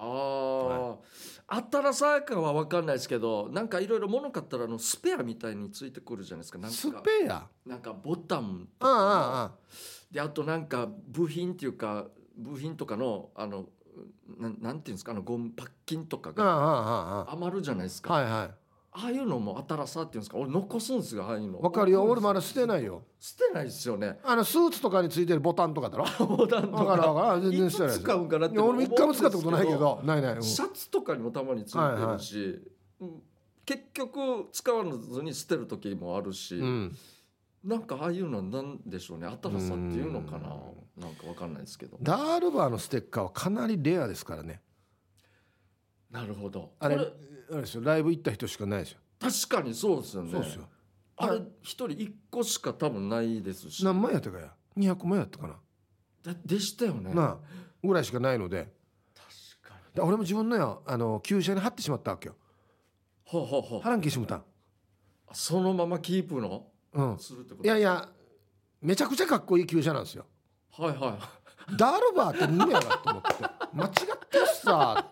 [0.00, 0.96] あ
[1.48, 6.58] あ、あったらさかは分かんないですけどなんかいろいろ物買ったらあのスペアみたいについてくるじゃないですか。
[6.58, 7.48] なんスかペア？
[7.66, 9.50] なんかボタンとああかああ
[10.10, 13.66] であとなんか部品っていうか部品とかのあの
[14.38, 18.50] なんなんていうんですかあのゴムパッキンとかあああがああ余るじゃないですか、あはいは
[18.90, 20.38] ああいうのもあたらさっていうんですか。
[20.38, 21.58] 俺残すんですよああいうの。
[21.58, 22.02] いわかるよ。
[22.02, 23.02] 俺まだ捨てないよ。
[23.20, 24.18] 捨てないですよね。
[24.24, 26.26] あのスーツとかについてるボタンとかだろ。
[26.26, 30.00] ボタンとわかるかわかる全然い捨てないつ使うんかなって俺も一回も使ったことないけ思ど。
[30.04, 30.42] ないない、うん。
[30.42, 32.60] シャツとかにもたまについてるし、
[33.00, 33.22] うん
[33.66, 36.96] 結局使わずに捨てる時もあるし、うん、
[37.64, 39.26] なんかああいうのはなんでしょうね。
[39.26, 40.56] あたらさっていうのかな。
[40.96, 41.98] なんかわかんないですけど。
[42.00, 44.62] ダールバーのステッカーはかなりレアですからね。
[46.10, 46.72] なるほど。
[46.78, 47.06] あれこ
[47.52, 47.82] あれですよ。
[47.84, 48.98] ライブ行った人しかないですよ。
[49.18, 50.32] 確かにそうですよね。
[50.32, 50.68] そうですよ。
[51.16, 53.84] あれ一人一個しか多分ないですし。
[53.84, 57.12] 何枚やったかや？200枚やったかな、ででしたよね。
[57.12, 57.38] なあ。
[57.82, 58.72] ぐらいしかないので。
[59.14, 59.96] 確かに。
[59.96, 62.36] だ俺も自分のやあの旧車に貼ってしまったわけよ。
[63.24, 64.44] ほうほうほう貼らんけしもたん
[65.32, 66.48] そのままキープの？
[66.48, 66.77] うん
[67.18, 67.64] するってこと？
[67.64, 68.08] いやいや
[68.80, 70.26] めちゃくちゃかっこいい旧車なんですよ。
[70.72, 71.18] はいは
[71.76, 73.28] ダールバーって何やなと思って。
[73.74, 73.92] 間違っ
[74.30, 75.06] てるしさ。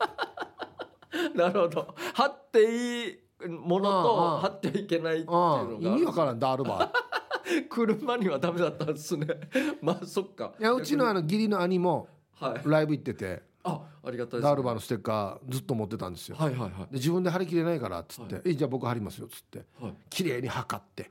[1.35, 1.95] いなるほど。
[2.15, 6.91] 貼っていいものああああと貼ってはいけないっていう意味わからんダールバ
[7.69, 9.27] 車にはダメだったんですね。
[9.83, 10.55] まあそっか。
[10.59, 12.69] ーいやうちのあの義理の兄もはい。
[12.69, 16.37] ライブ行っててあありがたいです、ね、ダールバーのステッカーずっと持ってたんですよ。
[16.37, 16.71] はいはいはい。
[16.73, 19.95] で自分で貼り切れないからっつっては「えじゃあ僕貼りますよ」っつってはい。
[20.09, 21.11] 綺麗に測って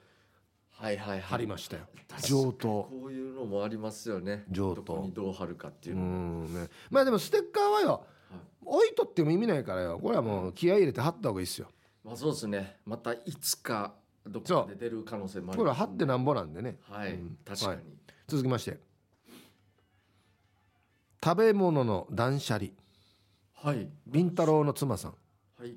[0.78, 1.22] はいはいはい。
[1.22, 1.84] 貼りましたよ。
[2.22, 2.68] 上等。
[2.68, 4.46] こういうのもありますよね。
[4.50, 4.82] 上等。
[4.82, 6.06] どこにどう貼るかっていううの。
[6.06, 6.68] も、んね。
[6.90, 7.90] まあでもステッカーはよ
[8.30, 8.40] はい。
[8.66, 10.00] 置いとっても意味ないからよ。
[10.00, 11.68] これはもう気合い入れて貼った方がいいですよ。
[12.04, 12.78] まあそうですね。
[12.86, 13.94] またいつか
[14.26, 16.78] どこかで出る可能性もありこれは貼ってなんぼなんでね。
[16.90, 17.38] はい、うん。
[17.46, 17.84] 確かに、はい。
[18.28, 18.80] 続きまして。
[21.24, 22.72] 食べ物の断捨離。
[23.54, 23.90] はい。
[24.06, 25.14] ビンタロウの妻さん。
[25.58, 25.76] はい。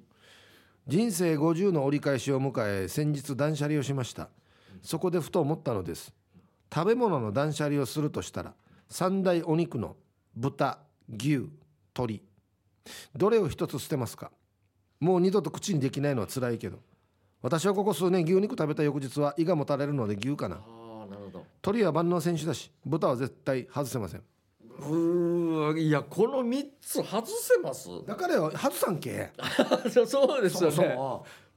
[0.87, 4.31] 人生50の折り返しを迎え先日断捨離をしました
[4.83, 6.13] そこでふと思ったのです。
[6.73, 8.55] 食べ物の断捨離をするとしたら
[8.89, 9.97] 三大お肉の
[10.37, 10.79] 豚
[11.11, 11.49] 牛
[11.97, 12.23] 鶏
[13.17, 14.31] どれを一つ捨てますか？
[15.01, 16.79] もう二度と口にできないのは辛いけど。
[17.41, 20.61] 私はここ数年牛肉食べた翌日は胃がもたれるので牛かな。
[21.63, 24.23] 鳥は万能選手だし豚は絶対外せません。
[24.81, 27.89] うーいやこの3つ外せます？
[28.07, 29.31] だからよ外さんけ。
[30.07, 30.97] そうですよね。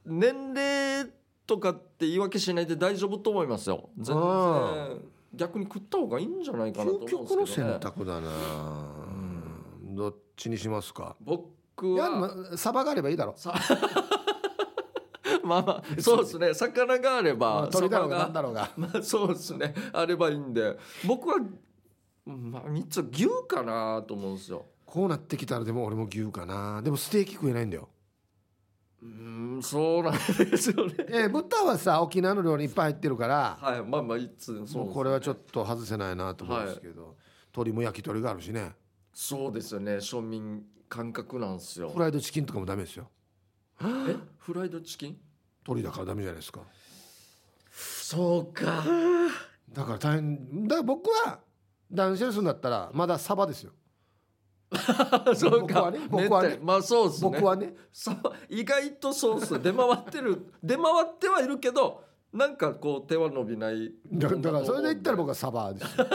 [0.06, 1.12] 年齢
[1.52, 3.90] とかって言い訳しないで大丈夫と思いますよ。
[3.98, 5.02] 全う然。
[5.34, 7.78] 逆に食った方がいいんじゃないかなと思究うん極の選ですけどね。
[7.82, 8.30] 択だな。
[9.84, 11.18] どっちにしますか？
[11.20, 12.10] 僕は。
[12.10, 13.34] まサバがあればいいだろ。
[13.36, 13.54] さ
[15.44, 16.54] まあまあそうですね。
[16.54, 18.70] 魚があれば鳥だろうがサバなんだろうが。
[18.78, 19.74] まあそうですね。
[19.92, 20.78] あればいいんで。
[21.06, 21.36] 僕は
[22.26, 24.68] まあ3つ牛かなと思うんですよ。
[24.86, 26.82] こうなってきたらでも俺も牛かな。
[26.82, 27.90] でもステーキ食えないんだよ
[29.02, 30.94] うーんそうなんですよね。
[31.10, 38.74] えー豚はさ沖縄の料理いっぱい入ってるからはいまあまあいつそうこれはちょっと外せないなと思うんですけど、鶏も焼き鳥があるしね。
[39.14, 39.98] そうですよね。
[39.98, 41.90] 庶民感覚なんですよ。
[41.90, 43.10] フライドチキンとかもダメですよ。
[43.82, 44.16] え？
[44.38, 45.18] フライドチキン？
[45.68, 46.62] 鶏だからダメじゃないですか。
[47.72, 48.84] そうか。
[49.72, 51.40] だから大変だから僕は
[51.92, 53.72] 断捨離するんだったらまだサバですよ
[55.36, 55.68] そうか。
[55.68, 57.30] 僕はね僕はねまあそうですね。
[57.30, 57.76] 僕はね。
[57.92, 58.18] さ
[58.50, 59.62] 意外とそうっす。
[59.62, 60.52] 出回ってる。
[60.64, 63.94] 出回ってはいるけどなんかこう手は伸びない。
[64.12, 66.00] だだからそれで言ったら僕はサバです。
[66.00, 66.08] よ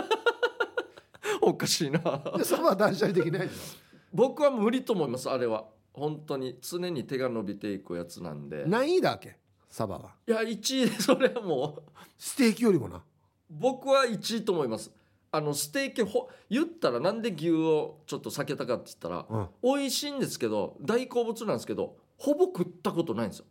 [1.42, 2.00] おかしいな。
[2.36, 3.78] でサバは断捨離できないでし
[4.12, 5.66] 僕は無理と思いますあれは。
[5.92, 6.58] 本当に。
[6.62, 8.64] 常に手が伸びていくやつなんで。
[8.66, 9.38] 何位だっけ
[9.68, 10.14] サバは。
[10.26, 11.82] いや1位でそれはもう。
[12.16, 13.02] ステーキよりもな。
[13.50, 14.90] 僕は1位と思います
[15.37, 19.49] あのステーキほ言ったらなんで牛をちょっと避けたかって言ったらうん。
[19.62, 23.44] 美味しいんですけど大好物なんですけどほぼ食ったことないんですよ。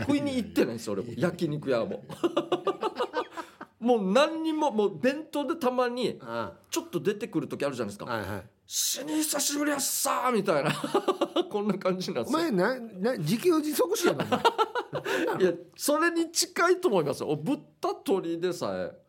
[0.00, 1.08] 食いに行ってないんですよ俺も。
[1.16, 2.04] 焼肉屋も。
[3.80, 8.04] もう何にももう弁当でたまにあちょっと出てくる時あるじゃないですか。
[8.04, 10.72] はいはい「死に久しぶりやっさー」みたいな。
[11.48, 12.38] こんな感じなんですよ。
[12.38, 14.24] お前なな自給自足しやな
[15.40, 17.28] いやそれに近いと思いますよ。
[17.28, 19.05] お豚鳥でさえ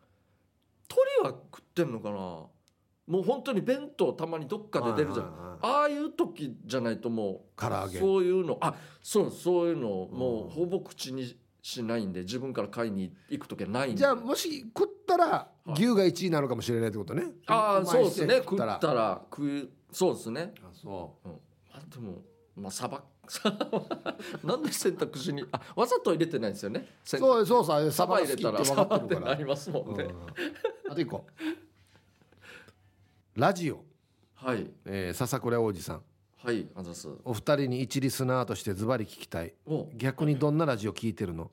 [0.88, 2.15] 鳥は食ってんのかな？
[2.15, 8.00] もう本当に弁当たまにどっかで出るじゃん、ああいう時じゃないともう唐揚げ。
[8.00, 13.97] そういうのあそうそういうのもううんほぼ口にしないんで自分から買いに行く時はないんで。
[13.97, 15.71] じゃあもし食ったらい。
[15.71, 17.23] 牛が1位になるかもしれないってことね。
[17.45, 18.36] ああそうですね。
[18.38, 20.54] 食食っったたら食うそうですね。
[20.62, 21.30] あそう。
[21.30, 21.32] ん、
[21.71, 22.21] あでも
[22.58, 23.02] まあサバ
[24.44, 26.88] なんで選択肢にあわざと入れてないんですよね。
[27.04, 30.92] そうそうさササババ入れたらサバってなりますもんね、うん。
[30.92, 31.26] あと一個。
[33.36, 33.84] ラジオ、
[34.36, 34.68] はい。
[34.86, 36.02] えー、笹倉王子さん。
[36.38, 37.10] はいあざす。
[37.24, 39.54] お二人に一リスナーとしてズバリ聞きたい。
[39.66, 39.90] お。
[39.96, 41.52] 逆にどんなラジオ聞いてるの、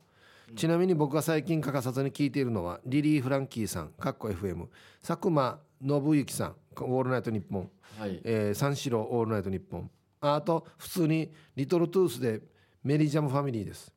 [0.57, 4.67] ちなみに僕が最近欠かさずに聞いているのはリリー・フランキーさんかっこ FM
[5.05, 8.21] 佐久間信之さん「オールナイトニッポン」はい。
[8.25, 9.91] えー三四郎オールナイトニッポン
[10.33, 12.41] ああと普通にリトルトゥースで
[12.83, 13.93] メリージャムファミリーです。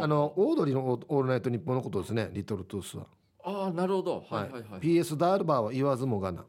[0.00, 3.06] あのオードリーのオールナイトニッポンのことですねリトルトゥースは、
[3.44, 4.24] ああなるほど。
[4.28, 6.44] はいはいはい、い、PS ダールバーは言わずもがな。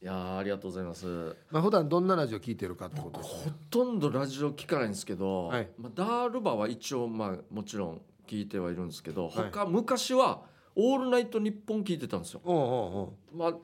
[0.00, 1.36] やーありがとうございます。
[1.50, 5.68] まあ普段どんなラジオ聞いてるかってことですほとんどラジオ聞かないんですけど、はい。
[5.78, 9.34] まあ、ダールバは一応まあもちろん聞いてはいるんですけどはい。
[9.50, 10.42] 他、昔は
[10.74, 12.40] 「オールナイトニッポン」聞いてたんですよ。
[12.44, 13.36] おうおうおう。
[13.36, 13.54] まあ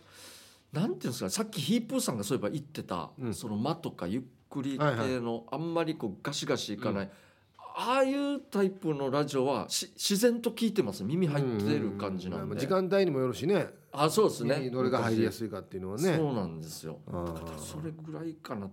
[0.72, 3.34] なんていうんですかさっきヒープーさんがそういえば言ってた、うん。
[3.34, 4.22] その間とかゆっ
[4.56, 7.10] くり系の、あんまりこうガシガシいかない、
[7.58, 11.04] ああいうタイプのラジオはし自然と聞いてます。
[11.04, 13.68] 耳入ってる感じなんで、う時間帯にもよるしね。
[13.92, 14.70] あそうですね。
[14.70, 16.16] どれが入りやすいかっていうのはね。
[16.16, 16.98] そうなんですよ。
[17.06, 18.70] だからそれぐらいかな。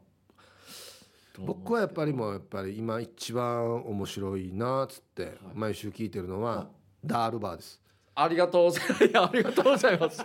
[1.39, 6.67] 僕はやっぱりもうやっぱり今一番面白いなっつって毎週聞いてるのはは
[7.03, 7.81] ダールバーです
[8.15, 9.05] ありがとうございます。
[9.05, 10.23] いやありがとうございます。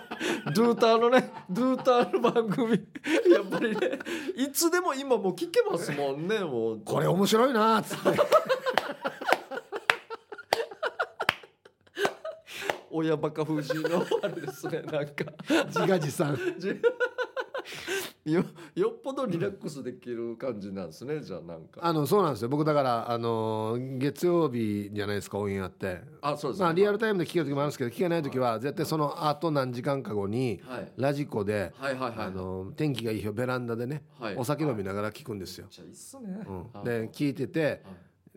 [0.54, 3.98] ドゥーターのね、ドゥーターの番組、やっぱりね、
[4.36, 6.80] いつでも今もう聞けますもんね、もう。
[6.84, 8.10] これ面白いなっつって
[12.90, 15.24] 親バカ風神のあれですね、なんか。
[15.66, 16.68] 自画自賛じ
[18.24, 21.80] よよっぽどリラックスできる感じなんですね、じゃあなんか。
[21.82, 26.64] あのそうなんですよ僕だからあの月曜日じゃないですかオンエアってあ、そうですね。
[26.64, 30.92] まあリアルタイムで聞ける時もあるんですけど聞けない時は絶対その後何時間か後にはい。
[30.96, 32.26] ラジコではいはいはい。
[32.26, 35.66] あの天気がいい日はベランダでねはいお酒飲みながら聞くんですよ。
[35.70, 36.40] じゃあいいっすね。
[36.46, 37.82] うん、はいで聞いてて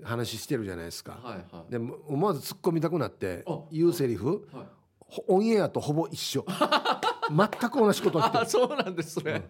[0.03, 1.19] 話してるじゃないですか。
[1.21, 1.71] はいはい。
[1.71, 4.65] でも思わず突っ込みたくなってあ言うセリフはい。
[5.11, 6.45] ほオンエアとほぼ一緒
[7.29, 9.49] 全く同じことあ、そうなんですね。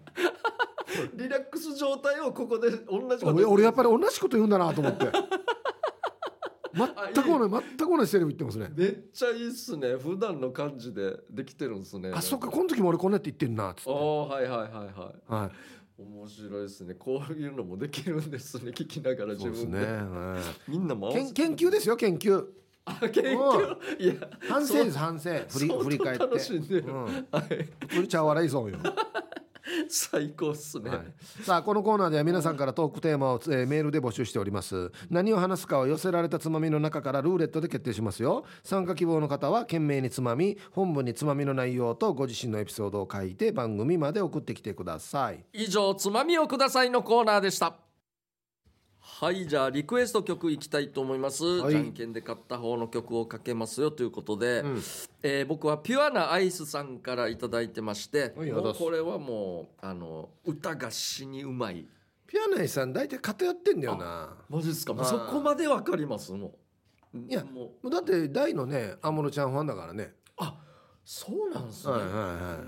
[1.13, 3.37] リラックス状態をここで同じことる。
[3.37, 5.11] 俺俺やっぱり同じこと言うんだなと思って。
[6.73, 8.69] 全く同じ全く同じセリフ言ってますね。
[8.75, 9.95] めっちゃいいっすね。
[9.95, 12.11] 普段の感じでできてるんですね。
[12.13, 15.43] あそっかこの時も俺こんなって言ってんなっつって、おーはいはいはいはい。
[15.43, 15.51] は
[15.99, 16.93] い、面白いですね。
[16.95, 18.71] こういうのもできるんですね。
[18.71, 19.79] 聞きながら自分で。
[19.79, 20.71] ね、はい。
[20.71, 22.45] みんなも研究ですよ研究
[22.85, 23.77] あ研究？
[23.99, 24.13] いや
[24.49, 25.29] 反省です反省。
[25.49, 26.23] 振り振り返って。
[26.23, 26.85] 楽しんでる。
[26.87, 28.07] うん。
[28.07, 28.77] ちゃ笑いそうよ。
[29.87, 30.99] 最高っすね、はい、
[31.43, 34.91] さあこのコーナーでは皆さんからトークテーマを、えーメールで募集しております。
[35.09, 38.43] 何を話すかを寄せられたつまみの中からルーレットで決定しますよ。
[38.63, 45.45] 参加希望の方は懸命につまみ本文につまみの内容とご自身のエピソードを書いて番組まで送ってきてください。
[45.53, 47.75] 以上つまみをくださいのコーナーでした
[49.21, 51.73] はいじゃあリクエスト曲いきたいと思います、はい。
[51.73, 54.81] じゃんけんで買った方の曲をかけますよということで、うん。
[55.21, 61.85] えー僕はピュアなアイスさんからいただいてましてもうこれはもうあの歌が死にうまい。
[62.25, 64.37] ピアナイさん大体偏ってんだよな。
[64.49, 64.95] マジですか？
[64.95, 65.09] もうあー。
[65.11, 66.31] そこまでわかります？
[66.31, 66.55] も
[67.13, 67.19] う。
[67.19, 67.91] いやもう。
[67.91, 70.15] だって大のね安室ちゃんファンだからね。
[70.37, 70.59] あ
[71.05, 72.59] そうなんですね、はいはいは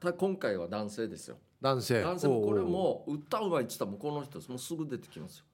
[0.00, 1.36] いた今回は男性ですよ。
[1.60, 2.02] 男性。
[2.02, 5.44] 男性もこれも歌うまいって言ったらもうこの人もうすぐ出てきますよ。
[5.44, 5.51] 僕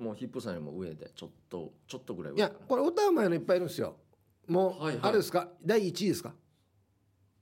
[0.00, 2.54] もうヒップさんよりも上でちょっとちょっとぐらいい上かな。
[2.54, 3.96] やこれ歌う前のいっぱいいるんですよ。
[4.48, 4.98] もう、はいはい。
[5.02, 5.48] あれですか？
[5.64, 6.32] 第1位ですか？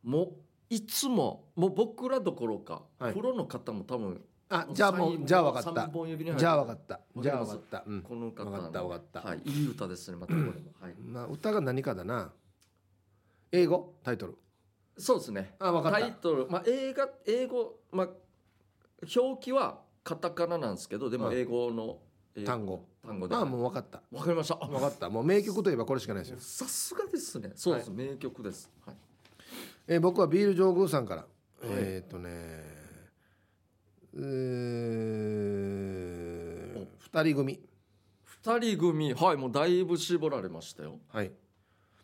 [0.03, 0.33] もう
[0.69, 3.13] いつももう僕らどころか、はい。
[3.15, 5.91] プロの方も多分あじゃあもうじゃあ分かった。
[6.37, 7.01] じゃあ分かった。
[7.17, 7.85] じゃあ分かった。
[7.87, 8.03] うん。
[8.03, 9.21] この方のわかったわかった。
[9.21, 10.53] はい、いい歌ですねまたこれも。
[10.81, 10.95] はい。
[10.95, 12.33] まあ、歌が何かだな。
[13.53, 13.95] 英語？
[14.03, 14.37] タイトル。
[14.97, 15.55] そうですね。
[15.59, 16.01] あ分かった。
[16.01, 16.49] タイトル。
[16.49, 18.09] まあ映画英語まあ
[19.17, 21.35] 表記はカタカナなんですけどでもうん。
[21.35, 22.08] 英語の、英
[22.45, 22.85] 単語。
[23.05, 23.35] 単語で。
[23.35, 24.03] ああもう分かった。
[24.11, 24.59] わかりました。
[24.61, 25.09] あ分かった。
[25.09, 27.53] もう名曲といえばこれしかないですよ、さすがですね。
[27.55, 28.97] そうです、名曲です、はい、
[29.87, 31.27] えー僕はビール上宮さんから、
[31.63, 32.31] えーっとね
[34.15, 37.61] えー二人組。
[38.25, 39.13] 二人組。
[39.15, 40.99] はいもうだいぶ絞られましたよ。
[41.09, 41.33] はい。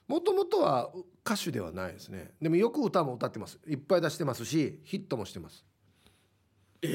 [0.07, 0.91] もともとは
[1.25, 2.33] 歌手ではないですね。
[2.41, 3.59] でもよく歌も歌ってます。
[3.67, 5.65] いっぱい出してますしヒットもしてます。
[6.83, 6.89] え？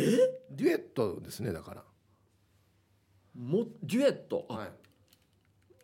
[0.52, 1.84] デュエットですねだから
[3.36, 4.46] もデュエット。
[4.50, 4.72] あ、はい。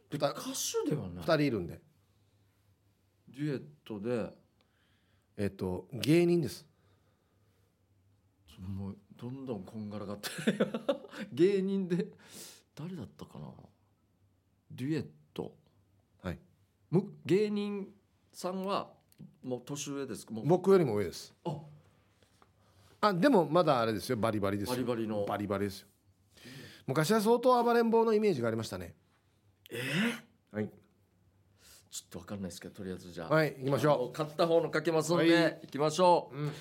[0.09, 1.23] で歌手ではない。
[1.23, 1.81] 二人いるんで。
[3.29, 4.33] デュエットで。
[5.37, 6.65] えーっと芸人です。
[8.59, 10.29] もうどんどんこんがらがって
[11.33, 12.07] 芸人で。
[12.73, 13.51] 誰だったかな。
[14.71, 15.55] デュエット。
[16.21, 16.39] はい。
[16.91, 17.93] む芸人
[18.31, 18.93] さんは
[19.43, 20.33] もう年上ですか？
[20.33, 20.45] もう。
[20.47, 21.33] 僕よりも上です。
[21.43, 21.61] あ。
[23.01, 24.17] あでもまだあれですよ。
[24.17, 24.73] バリバリですよ。
[24.75, 25.25] バリバリの。
[25.25, 25.87] バリバリですよ
[26.87, 28.95] 昔は相当暴れん坊のイメージがありましたね。
[29.71, 29.79] え？
[30.51, 30.69] はい。
[31.89, 33.33] ちょっとわかんないですけどとりあえずじゃあ。
[33.33, 35.59] はい行きましょ買った方のかけますんで、はい。
[35.63, 36.51] 行きましょう、う、うん、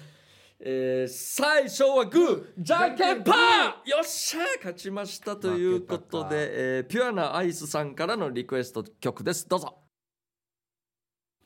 [0.61, 3.91] えー最初はグーじゃんけんパー。
[3.91, 9.49] よっしゃ勝ちましたということで、えーピュアなアイスさんからのリクエスト曲です。
[9.49, 9.77] どうぞ。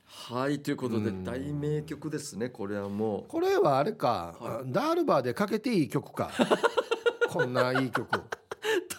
[0.05, 1.25] はいということでうん。
[1.25, 2.51] 大名曲ですね。
[2.51, 3.25] これはもう。
[3.29, 6.31] これはあれか、はダールバーでかけていい曲か。
[7.31, 8.07] こんないい曲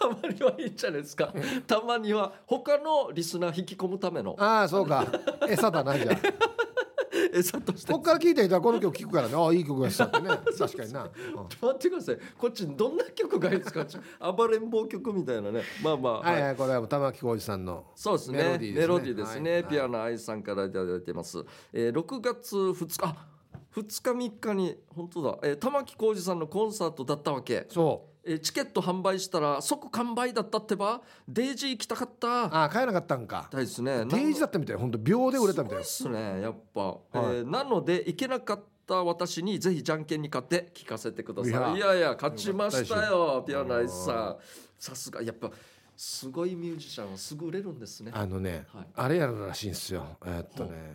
[0.00, 1.32] たまにはいいんじゃないですか。
[1.66, 4.34] たまには他のリスナー引き込むための。
[4.38, 5.06] ああそうか。
[5.46, 6.16] 餌だなじゃあ。
[7.32, 7.92] 餌として。
[7.92, 9.34] こっから聞いた人はこの曲聞くからね。
[9.34, 10.28] ああいい曲がしたってね。
[10.58, 11.08] 確かにな、うん。
[11.08, 12.18] 待ってください。
[12.38, 13.72] こっちどんな曲がいいです
[14.18, 14.32] か？
[14.32, 15.62] 暴れん坊曲みたいなね。
[15.82, 16.42] まあまあ、はい。
[16.42, 18.38] はいこれは玉置浩二さんのそうですね。
[18.38, 19.64] メロディーですね。
[19.68, 23.26] ピアノアイさんからいただいてます、えー、6月2日あ
[23.74, 32.26] 2日3日に本当だ、えー、玉置浩二さんのコンサートだったわけ、そえーチケット販売したら即完売だったってばデイジー行きたかった。
[32.26, 33.48] うああ買えなかったんか。
[33.50, 34.04] たいですね。
[34.04, 34.76] デイジーだったみたい。
[34.76, 35.84] 本当秒で売れたみたい。
[35.84, 36.98] すごいっすねやっぱ、はい。
[37.12, 41.74] えーなので行けなかった私にぜひじゃんけんに勝って聞かせてください。
[41.74, 44.18] いいややいや勝ちましたよピアノアイスさうん。
[44.36, 44.36] ん
[44.78, 45.22] さすが。
[45.22, 45.50] やっぱ
[45.96, 48.10] すごいミュージシャンはすぐ売れるんですね。
[48.14, 48.86] あのね、はい。
[48.94, 50.18] あれやるらしいんですよ。
[50.26, 50.94] えーっとね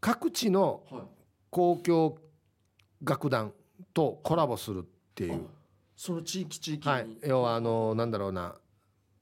[0.00, 1.02] 各地のはい。
[1.50, 2.18] 交響
[3.02, 3.52] 楽団
[3.94, 4.84] とコラボするっ
[5.14, 5.46] ていう
[5.98, 7.08] その地域地域に、はい。
[7.26, 8.54] 要はあのなんだろうな。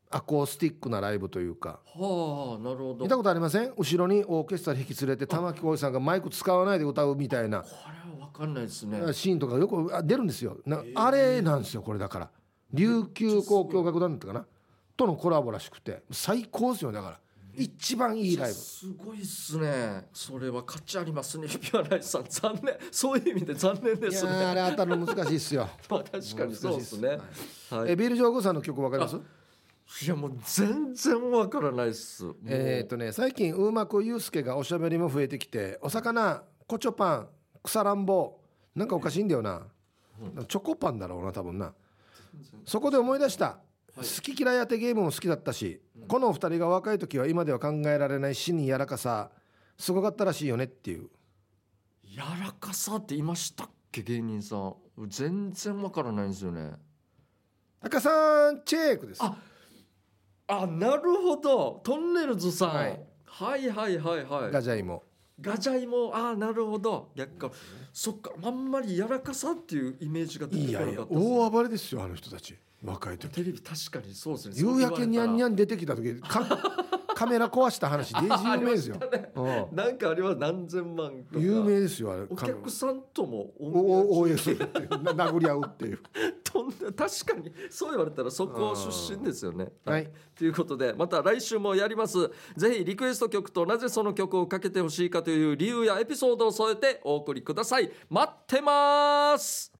[0.08, 1.80] アコースティックなライブというか。
[1.86, 3.02] はあなるほど。
[3.02, 3.72] 見たことありません？
[3.76, 7.62] 後ろにオーケストラ引き連れて玉置浩二さんがマイク使わないで歌うみたいな。
[7.62, 9.12] これは分かんないですね。
[9.14, 10.58] シーンとかよくあ出るんですよ。
[10.66, 12.30] なあれなんですよこれだから。
[12.72, 14.46] 琉球交響楽団だったかな？
[14.96, 16.02] とのコラボらしくて。
[16.12, 17.20] 最高ですよだから
[17.56, 18.54] 一番いいライブ。
[18.54, 20.08] すごいっすね。
[20.12, 22.24] それは価値ありますねピアラさん。
[22.28, 22.76] 残念。
[22.90, 24.30] そういう意味で残念ですね。
[24.30, 25.68] ーあれ当たるの難しいっすよ。
[25.90, 27.18] まあ確かにそうですね。
[27.70, 27.92] はい。
[27.92, 29.16] えビール・ジョーゴさんの曲わかります？
[30.04, 32.24] いやもう全然わからないっす。
[32.46, 37.28] えーっとね最近うまくゆうすけがおしゃべりも増えてきてお魚コチョパン
[37.62, 38.38] 草ランボ
[38.74, 39.66] なんかおかしいんだよな。
[40.48, 41.72] チョコパンだろうな多分な。
[42.64, 43.58] そこで思い出した
[43.96, 49.30] 好き嫌い当てゲームも好きだったし、このお二人が若い時は今では考えられない死に柔らかさ
[49.78, 51.08] すごかったらしいよねっていう。
[52.04, 54.74] 柔らかさって言いましたっけ芸人さん。
[55.08, 56.72] 全然わからないんですよね。
[57.80, 59.22] 赤さんチェックです。
[59.22, 59.36] あ
[60.48, 61.80] あなるほど。
[61.82, 63.00] トンネルズさん、はい。
[63.24, 64.50] はいはいはいはい。
[64.52, 65.02] ガジャイモ。
[65.40, 67.10] ガジャイもああなるほど。
[67.14, 67.50] 逆か
[67.92, 71.38] そっかあんまり柔らかさっていうイメージが出ていややこないかったですね。
[71.38, 73.32] 大暴れですよあの人たち若い時。
[73.34, 74.54] テレビ確かにそうですね。
[74.58, 76.46] 夕焼けにゃんにゃんん出てきた時か
[77.16, 79.00] カメラ壊した話デイジー有名ですよ、
[79.36, 79.74] うん。
[79.74, 82.22] なんかあれは何千万有名ですよあれ。
[82.28, 85.98] お客さんともおお応援同じするって殴り合うっていう
[86.44, 89.72] とんで確かにそう言われたらそこ出身ですよね。
[89.86, 92.18] はいということでまた来週もやります
[92.54, 99.75] ぜひリクエスト曲となぜその曲をかけてほしいかという理由やエピソードを添えてお送りください待ってます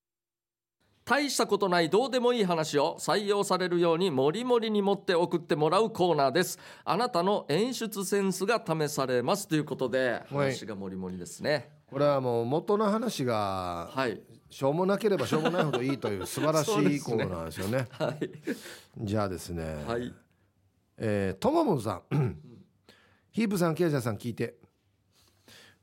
[1.07, 6.59] 大したことないどうでもいい話を採用されるようにもりもりに持って送ってもらうコーナーです。
[6.85, 10.51] あなたの演出センスが試されますということではい。
[10.51, 11.71] 話がもりもりですね。
[11.89, 14.21] これはもう元の話がはい。
[14.51, 17.87] しょうもなければしょうもないほどいいという 素晴らしいコーナーですよね。
[17.93, 18.31] はい。
[18.99, 20.13] じゃあですね、はい。
[20.99, 22.37] えーともむんさん。
[23.31, 24.57] ヒープさんケイジャーさん聞いて。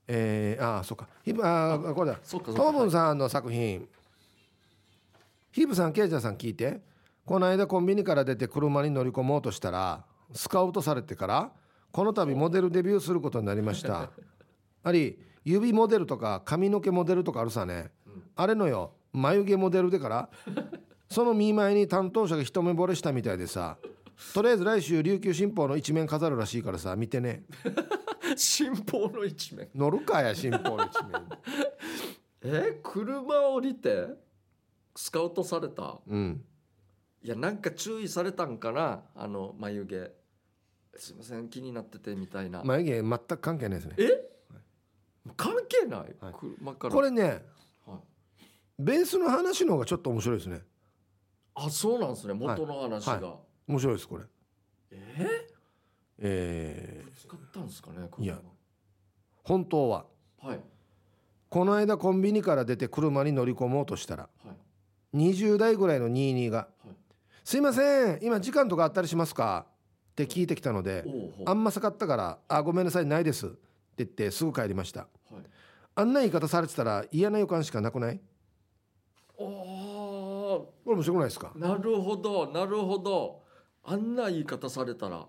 [0.06, 1.08] えー、ああそうか。
[1.24, 2.20] ヒープあーこれだ。
[2.24, 2.62] そうかそうか。
[2.62, 3.88] トムンさんの作品
[5.54, 6.82] ヒープさんケイジャーさん聞いて。
[7.26, 11.52] この間コンビニから出て車に乗り込もうとしたらスカウトされてから
[11.92, 14.10] この度モデルデビューすることになりました。
[14.84, 17.92] あり指モデルとか髪の毛モデルとかあるさね、
[18.36, 20.30] あれのよ眉毛モデルでから
[21.08, 23.78] その見舞いに担当者が一目惚れしたみたいでさ。
[24.34, 27.44] とりあえず来週琉球新報の一面飾るらしいからさ見てね。
[28.36, 29.70] 新報の一面。
[29.76, 31.24] 乗るかや新報の一面。
[32.44, 34.23] え車降りて？
[34.96, 36.00] スカウトされた。
[36.08, 36.44] うん。
[37.22, 39.02] いやなんか注意されたんかな？
[39.16, 40.12] あの眉毛。
[40.96, 43.96] すいません気になっててみたいな、眉毛全く関係ないですね。
[43.98, 44.10] え？
[45.36, 46.34] 関係ない、はい。
[46.34, 46.94] 車から。
[46.94, 47.44] これね
[47.86, 48.44] はい。
[48.78, 50.62] ベースの話の方がちょっと面白いですね。
[51.56, 52.34] あそうなんですね。
[52.36, 53.38] 元の話が、は
[53.68, 54.24] 面白いですこれ。
[54.92, 55.48] え？
[56.20, 58.38] えー、使ったんですかねいや
[59.44, 60.06] 本当は。
[60.42, 60.60] はい。
[61.50, 64.43] この間コンビニから出て車に乗り込もうとしたらはい
[65.16, 66.96] 20代ぐらいの22がはい
[67.44, 69.66] 「すいません今時間とかあったりしますか?」
[70.14, 71.04] って聞いてきたので
[71.46, 73.58] あんまさかったから「あごめんなさいないです」って
[73.98, 75.02] 言ってすぐ帰りました。
[75.02, 75.10] はい。
[75.96, 78.20] あんな言い方されてたら嫌な予感しかなくない？
[79.38, 81.52] おこれ面白くないですか？
[81.56, 83.44] ーなるほどなるほど。
[83.84, 85.26] あんな言い方されたら。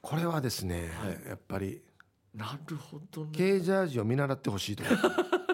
[0.00, 1.28] これはですね、はい。
[1.28, 1.82] やっぱり
[2.34, 3.30] なるほどね。
[3.32, 4.84] ケージャージを見習ってほしいと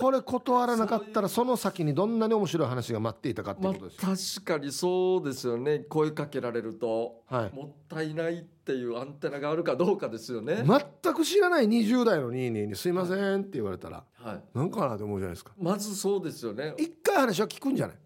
[0.00, 5.80] これ断らなかったらその先にどんなに面白い話が待っていたかってまあことですよ、確かにそうですよね。
[5.80, 10.64] 声かけられるとはい、もったいないっていうアンテナがあるかどうかですよね、
[11.02, 15.52] 全く知らない20代のニーニーに「すいません」って言われたらはい、なんかなって思うじゃないですか。
[15.58, 16.74] まずそうですよね。
[16.78, 17.96] 一回話は聞くんじゃない？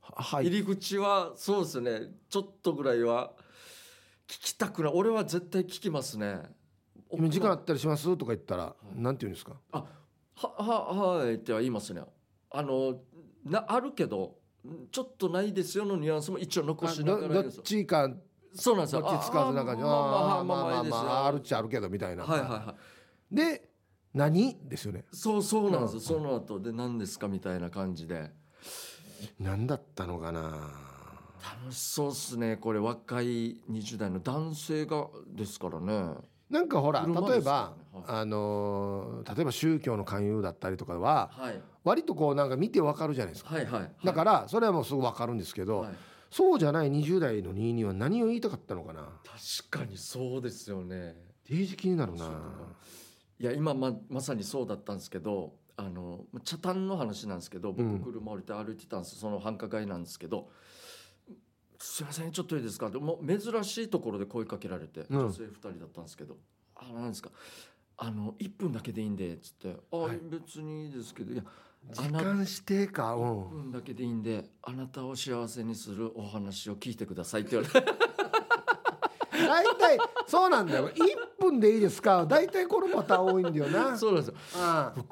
[0.00, 0.46] ははい。
[0.46, 2.00] 入り口はそうですね。
[2.28, 3.32] ちょっとぐらいは
[4.26, 6.42] 聞きたくない俺は絶対聞きますね
[7.10, 8.16] 今時間あったりします？
[8.16, 9.52] とか言ったら、いなんて言うんですか？
[9.72, 9.84] あ
[10.36, 12.02] はははいっては言いますね。
[12.50, 13.00] あの
[13.44, 14.36] なあるけど
[14.90, 18.16] ちょっとないですよのニュアンスも一応残あしながどどっちかど
[18.54, 19.00] そうなんですよ。
[19.00, 22.74] っちつかずな感じああまあまあまあまあまあまああるっちゃあるけどみたいなはいはいは
[23.32, 23.68] いで
[24.14, 28.30] 何ですよねそうそうなんですよ、うんその後で何ですかみたいな感じで
[29.38, 30.70] 何だったのかな
[31.62, 36.14] 楽しそうっすねこれ若い20代の男性がですからね
[36.50, 41.60] なんかほら例えば、からねあのー例えば宗教の勧誘だったりとかははい。
[41.84, 43.54] 割とこうなんか見てわかるじゃないですか。
[43.54, 45.94] はいはいだからそれはもうすぐわかるんですけど、はい。
[46.30, 49.02] そうじゃない20代の22は何を言いたかったのかな。
[49.24, 51.14] 確かにそうですよね。
[51.48, 52.30] デージ気になるな。
[53.38, 57.98] いや今ままさにそうだったんですけどあの茶炭の話なんですけどうん。
[57.98, 60.48] 僕車降りて歩いてたんです、その繁華街なんですけど
[61.86, 65.18] 「すいませんちょっといいですか?」でもう珍しいところで声かけられて、うん。
[65.20, 66.36] 女性2人だったんですけど
[66.76, 67.30] 「あなんですか
[67.98, 70.18] あの1分だけでいいんで」っつって「あ、はい。
[70.22, 71.44] 別にいいですけどいや
[71.92, 77.86] 時間指定かう1ん分だけでいいんであなたを幸せにするお話を聞いてください」って言われて。
[79.38, 80.88] 大体そうなんだよ。
[80.88, 81.00] 1
[81.38, 82.24] 分でいいですか？
[82.26, 83.96] 大体このパターン多いんだよな。
[83.98, 84.34] そうなんですよ。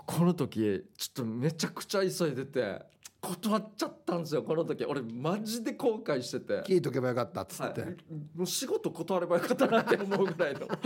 [0.07, 2.83] この時ちょっとめちゃくちゃ急いでて
[3.25, 4.85] 断っちゃったんですよこの時。
[4.85, 7.91] 俺マジで後悔してて、聞いとけばよかったっつって、はい、
[8.35, 10.61] もう仕事断ればよかったなって思うぐらいの。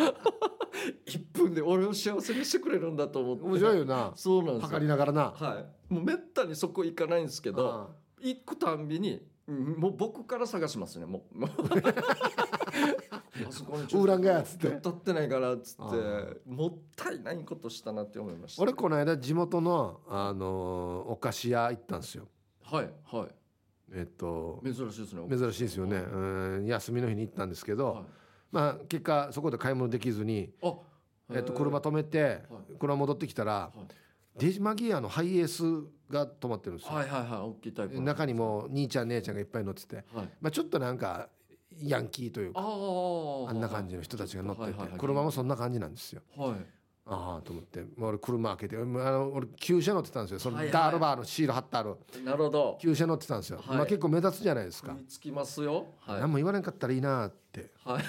[1.07, 3.45] 1分で俺を幸せにしてくれるんだと思って。
[3.45, 4.13] 面白いよな。
[4.15, 4.69] そうなんですよ。
[4.69, 5.23] 測りながらな。
[5.33, 5.79] はい。
[5.89, 11.39] もうめったにそこ行かないんですけど行くたんびにうんもう僕から探しますねもう
[13.47, 14.69] あそこにウーランがやつって。
[14.69, 15.83] 立ってないからっつって
[16.47, 18.63] もったいないことしたなって思いました。
[18.63, 22.29] 俺この間地元の、あのーお菓子屋行ったんですよ。
[22.63, 23.29] はいはい。
[23.93, 26.19] えっと珍しいですね珍しいですよね、う
[26.61, 28.05] ん、休みの日に行ったんですけど、はい。
[28.53, 30.75] まあ結果そこで買い物できずに、あ
[31.31, 32.43] えっと、車止めて、
[32.79, 33.79] 車戻ってきたら、はい。
[34.39, 35.63] デジマギアのハイエース
[36.13, 38.03] が止まってるんですよ、はいはいはい大きいタイプの。
[38.03, 40.05] 中にも兄ちゃん姉ちゃんがいっぱい乗ってて、はい。
[40.41, 41.29] まあ、ちょっとなんか
[41.83, 46.23] ヤンキーというあかああんな感じの人たちが乗ってて、車もそんな感じなんですよ。
[46.37, 46.51] はい。
[47.11, 50.39] ああと思って、まあ、俺車開けてあの俺旧車乗ってたんですよ。
[50.41, 52.79] そのダールバーのシール貼ってあるなるほど。
[52.81, 53.77] 旧車乗ってたんですよ、はい。
[53.79, 55.87] まあ、結構目立つじゃないですか、つきますよ。
[56.01, 56.21] はい。
[56.21, 58.05] 何も言われんかったらいいなってはい。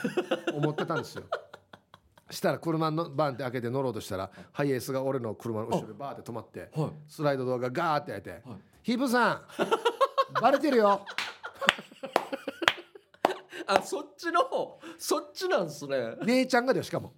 [0.53, 1.23] 思ってたんですよ。
[2.31, 6.91] したら車のバンって開けて乗ろうとしたらハイエースが俺の車の後ろでバーって止まってはい。
[7.07, 8.41] スライドドアがガーって開いてはい
[8.83, 9.41] 「ヒープさん
[10.39, 11.01] バレてるよ
[13.71, 14.79] あそっちの方。
[14.97, 16.15] そっちなんですね。
[16.25, 17.13] 姉ちゃんがだよしかも。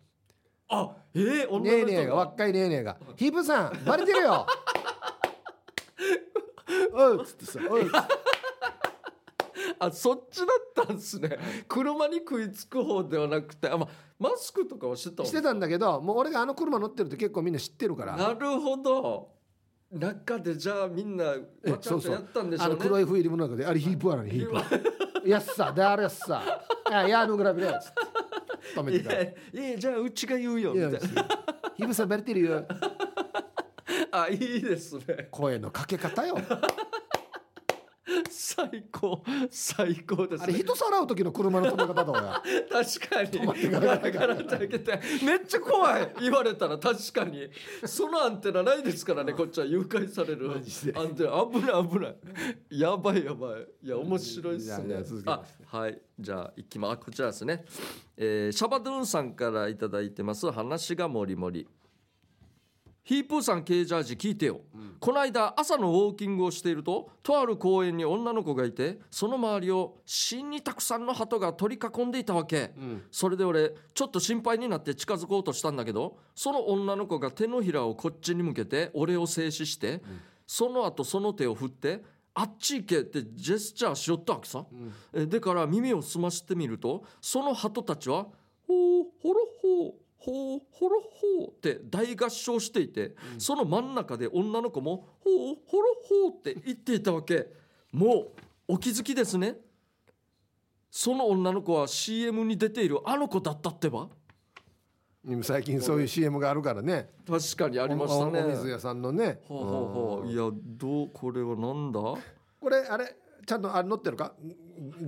[0.68, 4.46] あえー、女ねえねえがが若いねえねえが「ヒープさんバレてるよ」
[6.96, 7.98] おうっつってさ「おう」っつって
[9.80, 10.48] あそっちだっ
[10.88, 11.38] たんですね。
[11.68, 13.88] 車に食いつく方ではなくてあ、ま、
[14.18, 18.16] マスクとかはしてたしてたんだけどもう俺があの車乗ってるって結構みんな知ってるから。
[18.16, 19.30] なるほど。
[19.92, 21.36] 中でじゃあみんな
[21.82, 26.42] ちゃわちゃやったんでしょあうねの黒いフィルムの中であれヒープは何ヒープやっさであれやっさ
[26.92, 28.00] あやのグラビラやつって
[28.76, 31.00] 止めいてたらやいやじゃあうちが言うよみたいな。
[31.76, 32.66] ヒープさんバレてるよ
[34.12, 35.28] あいいですね。
[35.32, 36.38] 声のかけ方よ
[38.70, 39.24] 最高。
[39.50, 40.44] 最高ですね。
[40.44, 42.42] あれ人さらう時の車の止め方どうや
[42.72, 43.72] 確かに。
[43.72, 45.00] ガラガラって開けて。
[45.26, 47.50] めっちゃ怖い言われたら確かに。
[47.86, 49.66] そのアンテナないですからねこっちは。
[49.66, 50.52] 誘拐される。
[50.52, 52.80] アンテナ危ない危ない。
[52.80, 53.68] やばいやばい。
[53.84, 54.96] いや面白いっすね。
[55.26, 56.02] あはい。
[56.20, 57.66] じゃあいきますこちらですね、
[58.16, 60.52] えーシャバドゥンさんからいただいてます。
[60.52, 61.68] 話がもりもり
[63.04, 64.62] ヒープーさんケージャージ聞いてよ、
[65.00, 73.04] この間朝のウォーキングをしているととある公園に女の子がいてその周りを死にたくさんの鳩が取り囲んでいたわけ、うん。
[73.12, 80.02] それで俺ちょっと心配になって近づこうとしたんだけどその女の子が手のひらをこっちに向けて俺を静止して、
[80.46, 84.68] その後その手を振ってあっち行けってジェスチャーしよったわけさ、ん。
[85.14, 88.28] えでから耳を澄ましてみるとその鳩たちは
[88.68, 97.48] 「ほうほろほうほうほろほう」って大合唱していて、その真ん中で女の子も「ほうほろほう」って言っていたわけ。
[97.92, 98.32] もう
[98.68, 99.58] お気づきですね。
[100.90, 104.10] その女の子は CM に出ているあの子だったってば。
[105.26, 107.10] 今最近そういう CM があるからね。
[107.28, 108.42] 確かにありましたね。
[108.42, 109.42] おお水屋さんのね。
[109.48, 110.32] ほうほうほう。
[110.32, 112.00] いやどうこれはなんだ？
[112.00, 113.16] これあれ
[113.46, 114.34] ちゃんとあれ載ってるか？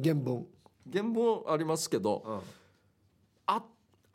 [0.04, 0.48] 原文。
[0.92, 2.42] 原文ありますけどあ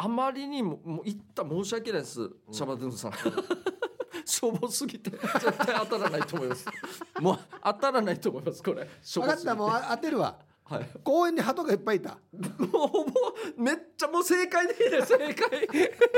[0.00, 3.12] あまりにももう言った申し訳ないです、シャバドゥンさん。
[4.24, 5.20] しょぼすぎて絶
[5.66, 6.66] 対当たらないと思います。
[7.20, 8.88] もう当たらないと思いますこれ。
[9.02, 10.38] 分かってたもうあ当てるわ。
[10.64, 10.88] はい。
[11.02, 12.18] 公園に鳩がいっぱいいた。
[12.58, 13.10] もうほぼ
[13.56, 15.08] めっちゃもう正解でいいです。
[15.08, 15.68] 正解。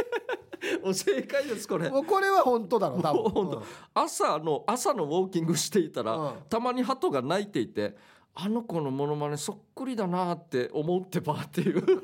[0.83, 1.89] もう正解ですこれ。
[1.89, 3.57] もうこれは本当だろ多もう本当。
[3.61, 6.33] 分朝の朝のウォーキングしていたら、うん。
[6.51, 7.97] たまに鳩が鳴いていて
[8.35, 12.03] あの子のモノマネそっくりだなって思ってばっていう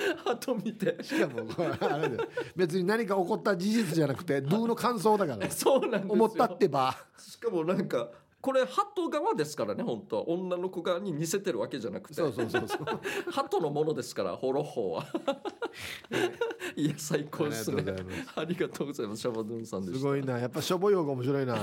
[0.24, 0.96] 鳩見て。
[1.02, 2.28] しかもこれ あれだよ。
[2.56, 5.50] 別に何か起こった事実じゃなくてドゥの感想だから。
[5.50, 6.12] そうなんですよ。
[6.12, 6.96] 思ったってば。
[7.18, 10.28] しかもなんかこれ鳩側ですからね本当は。
[10.28, 12.14] 女の子側に似せてるわけじゃなくて。
[12.14, 12.78] そうそうそうそう。
[13.30, 15.06] 鳩のものですからホロホーは。
[16.76, 17.84] いや最高ですね。
[18.34, 19.22] ありがとうございます。
[19.22, 20.38] シャバドゥンさんですごいな。
[20.38, 21.56] やっぱしょぼ用が面白いな。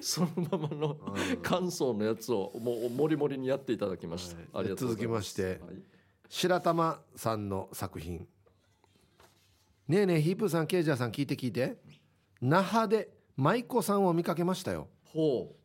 [0.00, 0.96] そのままの
[1.42, 4.46] 感想のやつをもうもりもりにやっていただきました、はい。
[4.54, 5.34] ありがとうございます。
[5.34, 5.64] 続きまして。
[5.64, 5.93] はい
[6.36, 8.26] 白玉さんの作品。
[9.86, 11.76] ねえねえヒープーさんケイジャーさん聞いて聞いて。
[12.42, 14.88] 那覇で舞妓さんを見かけましたよ。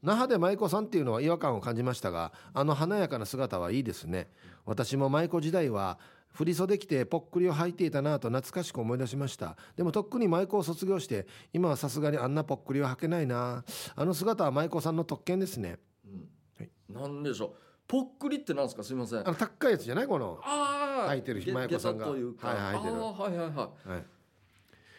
[0.03, 4.29] 那覇で舞妓さんっていうのは違和感を感じましたがあの華やかな姿はいいですね。
[4.63, 5.97] 私も舞妓時代は
[6.33, 9.57] 振り袖着てぽっくりを履いていたなと懐かしく思い出しました。
[9.75, 13.63] でもとっくに舞妓を卒業して今はさすがにあんなぽっくりは履けないな
[13.95, 15.79] あの姿は舞妓さんの特権ですね。
[16.05, 16.29] うん。
[16.59, 18.83] はいなんでしょうぽっくりってなんですか？
[18.83, 19.19] すみません。
[19.21, 20.07] あの高いやつじゃない？
[20.07, 22.07] このああ履いてるげ舞妓さんが。
[22.07, 22.93] はい履いてる。
[23.01, 23.97] はいはいはは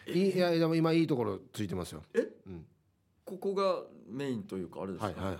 [0.07, 0.11] い。
[0.11, 2.03] いいいやでも今いいところついてますよ。
[2.13, 2.65] いえ、うん。
[3.23, 5.37] ここがメインというかあれですか、はいはいはい。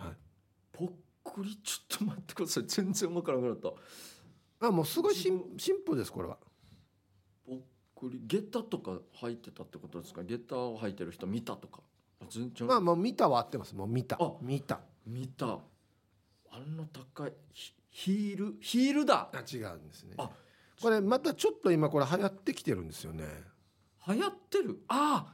[0.72, 0.90] ぽっ
[1.26, 1.58] くり？
[1.58, 2.64] ちょっと待ってください。
[2.68, 3.74] 全然わからなくなっ
[4.62, 4.68] た。
[4.68, 6.38] あもうすごいシンシンプルですこれは。
[7.46, 7.58] ぽっ
[7.96, 8.22] くり？
[8.28, 10.24] 下駄とか履いてたってことですか？
[10.24, 11.82] 下駄を履いてる人見たとか？
[12.22, 12.66] あ全然。
[12.66, 13.76] まあもう見たは合ってます。
[13.76, 14.16] もう見た。
[14.22, 14.80] あ見た。
[15.06, 15.60] 見た
[16.52, 19.30] あんな高いヒヒールヒールだ。
[19.34, 20.16] あ違うんですね。
[20.18, 20.30] あ
[20.82, 23.26] これまたちょっと今これ流行ってきてるんですよね。
[24.08, 24.80] 流行ってる？
[24.88, 25.34] ああ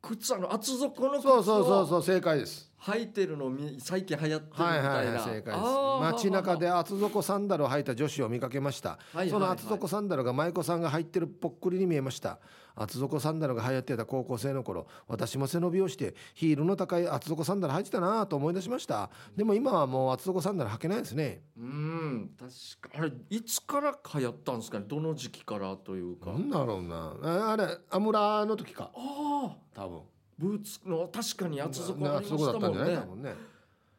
[0.00, 5.52] 靴あの厚底の靴そうそうそうをそう正解です履いてるのみ最近流行ってるみたいな、はいはいはい正解です。
[6.00, 12.38] 街中で厚底サンダルを履いた女子を見かけました、はいはいその厚底サンダルが舞妓さんが入ってるぽっくりに見えました。
[12.80, 19.10] 厚底サンダルが流行ってた高校生の頃私も背伸びをしてヒールの高い厚底サンダル履いてたなと思い出しました。
[19.36, 21.42] でも今はもう厚底サンダル履けないですね。
[21.58, 24.84] うん確かあれいつから流行ったんですかね？
[24.86, 27.16] どの時期からというか、なんだろうな。
[27.20, 28.92] ああれアムラの時か。
[28.94, 30.00] ああ多分
[30.38, 32.94] ブーツの確かに厚底ありましたもんね。
[32.94, 33.34] なね。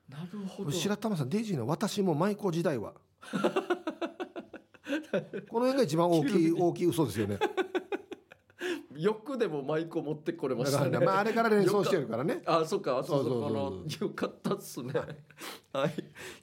[0.08, 0.72] なるほど。
[0.72, 2.94] 白玉さんデイジーの私も舞妓時代は。
[5.50, 7.40] この辺が一番大きい大きい嘘ですよね。
[8.96, 11.00] よくでもマイクを持ってこれまだしたね。
[11.00, 12.42] ねまああれから連想してるからね。
[12.46, 13.30] あ、そっか、厚そうそう。
[13.30, 14.94] そう底のよかったっすね。
[15.72, 15.94] はい、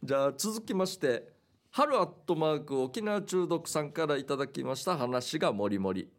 [0.03, 1.35] じゃあ続きまして、
[1.71, 6.11] 春アットマーク沖縄中毒さんからいただきました話がもりもり。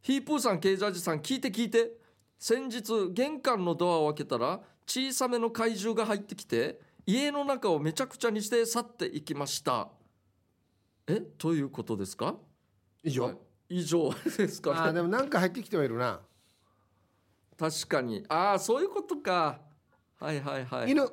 [0.00, 2.05] ヒープーさん、ケイジャージさん、聞いて聞いて。
[2.38, 2.82] 先日
[3.12, 9.88] 玄関のドアを開けたら小さめの怪獣が入ってきて家の中をめちゃくちゃにして去っていきました。
[11.06, 12.34] え、ということですか？
[13.04, 13.36] 以上、はい。
[13.68, 14.76] 以上ですかね。
[14.80, 16.20] あーでもなんか入ってきてはいるな、
[17.56, 18.24] 確かに。
[18.28, 19.60] ああそういうことか。
[20.18, 20.90] はいはいはい。
[20.90, 21.08] 犬。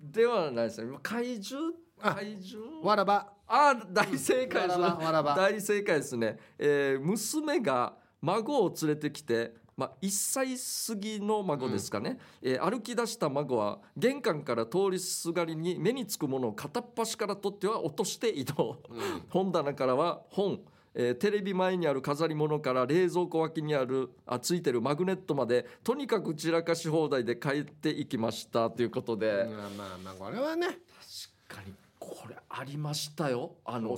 [0.00, 0.88] ではないですね。
[0.88, 1.72] 今怪獣？
[2.00, 2.82] あ怪獣？
[2.82, 3.32] わらば。
[3.46, 5.34] ああ大正解ですわらばわらば。
[5.36, 10.56] 大正解ですね、えー娘が孫を連れてきてまあ、1歳
[10.94, 18.78] 過ぎの孫ですかね、えー歩き出した孫は玄関から通りすがりに目につくものを片っ端から取っては落として移動。
[19.28, 20.60] 本棚からは本、
[20.94, 28.70] えーテレビ前にある飾り物から冷蔵庫脇にあるあついてるマグネットまでとにかく散らかし放題で帰っていきました。
[28.70, 30.68] ということで、まあまあまあこれはね。
[31.48, 33.56] 確かにこれありましたよ。
[33.64, 33.96] あのね。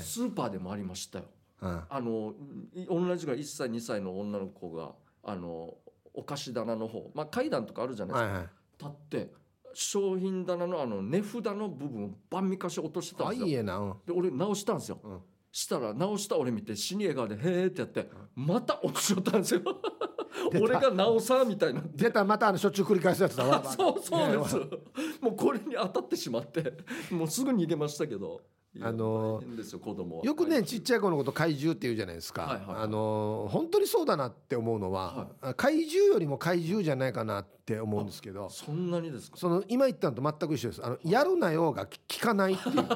[0.00, 1.24] スーパーでもありましたよ
[1.60, 1.82] うん。
[1.88, 2.34] あの
[2.74, 4.92] い同じぐらい1歳2歳の女の子が
[5.22, 5.74] あの
[6.14, 8.48] お菓子棚の方、まあ、階段とかあるじゃないですか、はいはい。
[8.78, 9.32] 立って
[9.74, 13.46] 商品棚のあの値札の部分をバンミカシ落としてたんあですよ。
[13.46, 13.94] いいえなうん。
[14.06, 14.98] で俺直したんですよ。
[15.02, 15.20] うん。
[15.52, 19.62] したら直した俺見て死に笑顔で「へーってやってまた落としちゃったんですよ。
[20.60, 21.82] 俺が直さみたいな。
[21.94, 23.64] 出たまたあのしょっちゅう繰り返すやつだわ。
[23.64, 24.66] そうそうですね
[25.20, 26.74] もうこれに当たってしまって
[27.10, 28.40] もうすぐ逃げましたけど
[28.80, 30.24] あのよ子供は。
[30.24, 32.76] よくねちっちゃい子のこと怪獣って言うじゃないですか、はいはいはい。
[32.84, 39.36] あのー本当にそうだなって思うのは、怪獣よりも怪獣じゃないかなって思うんですけどそんなにですか？
[39.36, 40.84] その今言ったのと全く一緒です。
[40.84, 42.78] あのやるなよが聞かないっていう。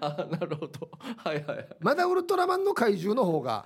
[0.00, 0.88] あなるほど。
[1.18, 1.68] はいはいはい。
[1.80, 3.64] まだウルトラマンの怪獣の方が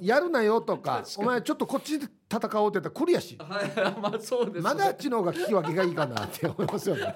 [0.00, 3.38] やるなよとかお前ちょっとこっちで戦おうって言ったらクリアし。
[3.38, 3.70] はい。
[4.00, 4.60] まあそうですね。
[4.60, 7.14] まだあっちの方が聞き分けがいいかなって思いますよね。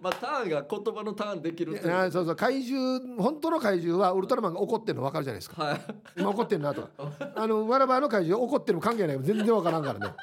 [0.00, 2.36] まあターンが言葉のターンできるっていそうそう。
[2.36, 5.62] 怪獣本当の怪獣はウルトラマンが怒ってるの分かるじゃないですか。
[5.64, 5.80] はい。
[6.16, 6.88] 今怒ってるなとか。
[7.36, 9.18] あのわらばの怪獣怒ってるの関係ない。
[9.20, 10.14] 全然分からんからね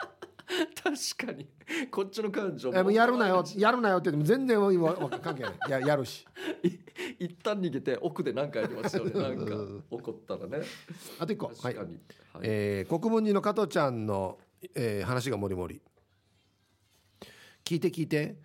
[1.18, 1.48] 確かに。
[1.90, 3.44] こっちの感情えもうやるなよ。
[3.56, 5.54] やるなよって言っても全然今わ関係ない。
[5.70, 6.26] ややるし。
[6.64, 6.70] い
[7.26, 9.12] 一旦逃げて奥で何かやりますよね。
[9.12, 10.66] なんかうん怒ったらね。
[11.20, 11.48] あと一個。
[11.48, 11.76] はい。
[11.76, 11.88] はい。
[12.44, 14.38] えー国分寺の加藤ちゃんの、
[14.76, 15.82] えー話がもりもり。
[17.64, 18.38] 聞いて聞いて。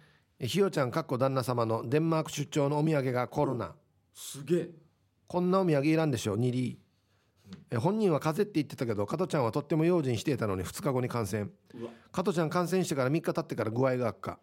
[0.43, 3.75] えひよちゃんかっこ旦那様のデンマーク出張のお土産がコロナ。
[4.15, 4.71] すげえ。
[5.27, 6.81] こんなお土産いらんでしょ2リ
[7.71, 11.49] え本人は風邪って言ってたけど加藤ちゃんはとっても用心していたのに2日後に感染。
[12.13, 14.39] 加藤ちゃん感染してから3日経ってから具合が悪化。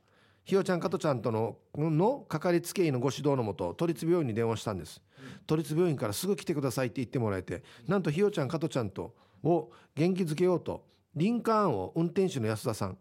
[0.46, 5.02] ひよちゃん加藤ちゃんとののかかりつけ医のご指導のもと都立病院に電話したんです。
[5.46, 10.86] 都立病院からすぐ来てくださいって言ってもらえてなんとひよちゃん加藤ちゃんとを元気づけようと
[11.16, 12.98] リンカーンを運転手の安田さん。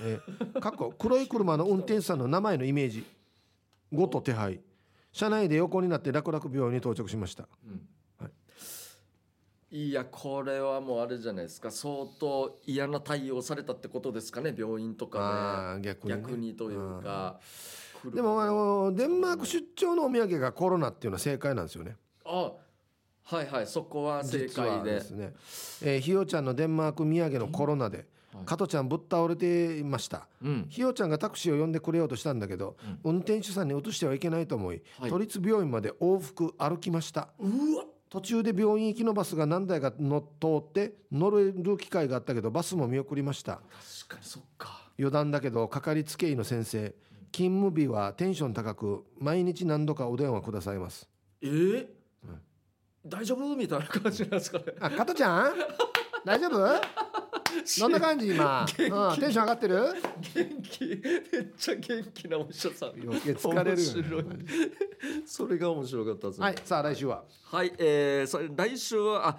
[0.00, 3.04] えーかっこ黒い車の運転手さんの名前のイメージ。
[3.92, 4.60] ごと手配。
[5.12, 7.48] 車内で横になって楽々病院に到着しました
[9.70, 11.70] いやこれはもうあれじゃないですか。
[11.70, 14.54] 相当嫌な対応されたってことですかね。
[14.56, 16.26] 病院とあかー逆ねにね。
[16.28, 17.38] 逆にというか、
[18.14, 21.96] でもあのデンマーク出張のお土産がコロナっていうのは正解なんですよね。
[22.24, 22.52] あ
[23.24, 23.66] はいはい。
[23.66, 24.92] そこは正解で。
[24.92, 25.34] ですね、
[25.82, 28.46] えーひよちゃんのデンマーク土産のコロナで、はい。
[28.46, 30.28] 加トちゃんぶっ倒れていました。
[30.42, 30.66] うん。
[30.70, 35.10] ひよちゃんがタクシーを呼んでくれようとしたんだけど、運転手さんに移してはいけないと思い、はい。
[35.10, 37.28] 都立病院まで往復歩きました。
[37.38, 43.60] うわ途中で病院行きのバスが何台か乗っ通って乗れる機会があったけどバスも見送りました。
[44.06, 44.88] 確かにそっか。
[44.98, 46.94] 余談だけどかかりつけ医の先生
[47.30, 51.08] 勤務日はテンション高く毎日何度かお電話くださいます。
[51.42, 51.46] え？
[51.46, 51.86] ー
[53.06, 53.54] 大丈夫？
[53.54, 54.64] みたいな感じなんですかね。
[54.80, 55.52] あ加トちゃん？
[56.24, 57.07] 大丈夫？
[57.80, 58.66] どんな感じ今、うん、
[59.20, 59.94] テンション上がってる？
[60.34, 60.84] 元気。
[60.86, 61.00] めっ
[61.56, 62.88] ちゃ元気なお医者さん。
[63.00, 64.46] 余計疲れるよ、ね、
[65.26, 66.46] それが面白かったですね。
[66.46, 67.24] はいさあ来週は？
[67.44, 69.38] はい、えー、それ来週はあ、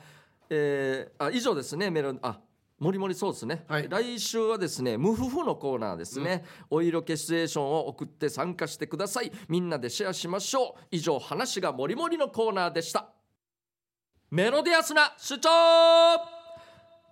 [0.49, 2.39] えー、あ以上ですねメロンあ
[2.79, 3.89] もりもりそうですね、はい。
[3.89, 9.31] 来週はですね無夫婦のコーナーですね、お色気シチュエーションを送って参加してください。
[9.49, 10.81] みんなでシェアしましょう。
[10.89, 13.09] 以上話がもりもりのコーナーでした。
[14.31, 15.49] メロディアスな主張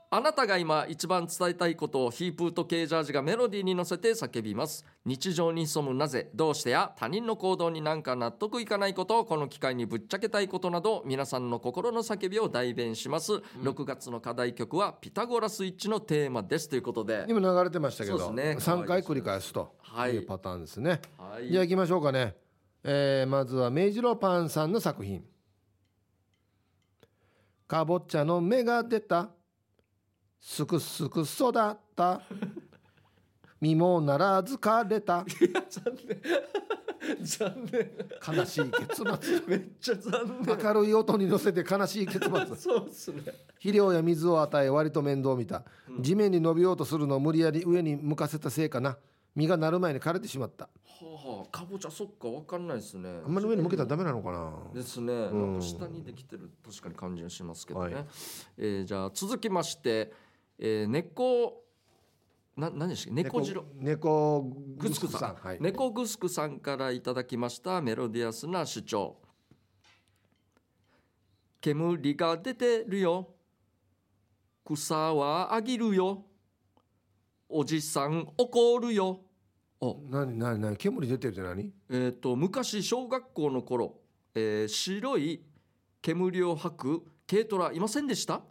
[0.10, 4.86] あなたが今一番伝えたいことをヒープーとケージャージがメロディーに乗せて叫びます。
[5.04, 16.70] 日常に潜むなぜどうしてや他人の行動になんか納得いかないことをこの機会にぶっちゃけたいことなど皆さんの心の叫びを代弁します、6月の課題曲はピタゴラスイッチのテーマです。
[16.70, 18.74] ということで今流れてましたけど、そうですね。
[18.82, 20.14] 3回繰り返すとはい。
[20.14, 21.52] いうパターンですね、はい。
[21.52, 22.34] じゃあ行きましょうかね、
[22.86, 25.26] えーまずは明治ロパンさんの作品
[27.68, 29.32] 「かぼちゃの芽が出た
[30.40, 32.22] すくすく育った。
[33.60, 35.26] 実もならず枯れた。
[35.70, 36.22] 残念。
[37.24, 38.38] 残念。
[38.38, 39.42] 悲しい結末。
[39.48, 40.58] めっちゃ残念。
[40.58, 42.30] 明るい音に乗せて悲しい結末。
[42.56, 43.24] そうっすね。
[43.54, 45.64] 肥料や水を与え割と面倒見た。
[46.00, 48.98] 地面に伸びようとするのを無理やり上に向かせたせいかな。
[49.36, 50.66] 実がなる前に枯れてしまった。
[50.66, 50.70] は
[51.02, 51.52] あはあ。
[51.52, 53.22] かぼちゃそっかわかんないですね。
[53.24, 54.52] あんまり上に向けたらダメなのかな。
[54.74, 55.52] ですね、ん。
[55.54, 58.06] なんか下にできてる確かに感じがしますけどね、はい。
[58.58, 60.12] えーじゃあ続きまして、
[60.60, 61.64] えー、猫
[62.56, 63.24] な何でしたっけ？
[63.24, 64.42] 猫次郎猫
[64.78, 69.18] グスクさん、はい、猫グスクさんからいただきましたメロディアスな主張。
[71.62, 73.30] 煙が出てるよ。
[74.66, 76.26] 草はあげるよ。
[77.50, 79.22] おじさん怒るよ。
[79.80, 79.98] お。
[80.10, 80.76] 何何何？
[80.76, 81.72] 煙出てるって何？
[81.90, 84.00] えっ、と昔小学校の頃、
[84.34, 85.44] えー白い
[86.02, 88.42] 煙を吐く軽トラいませんでした？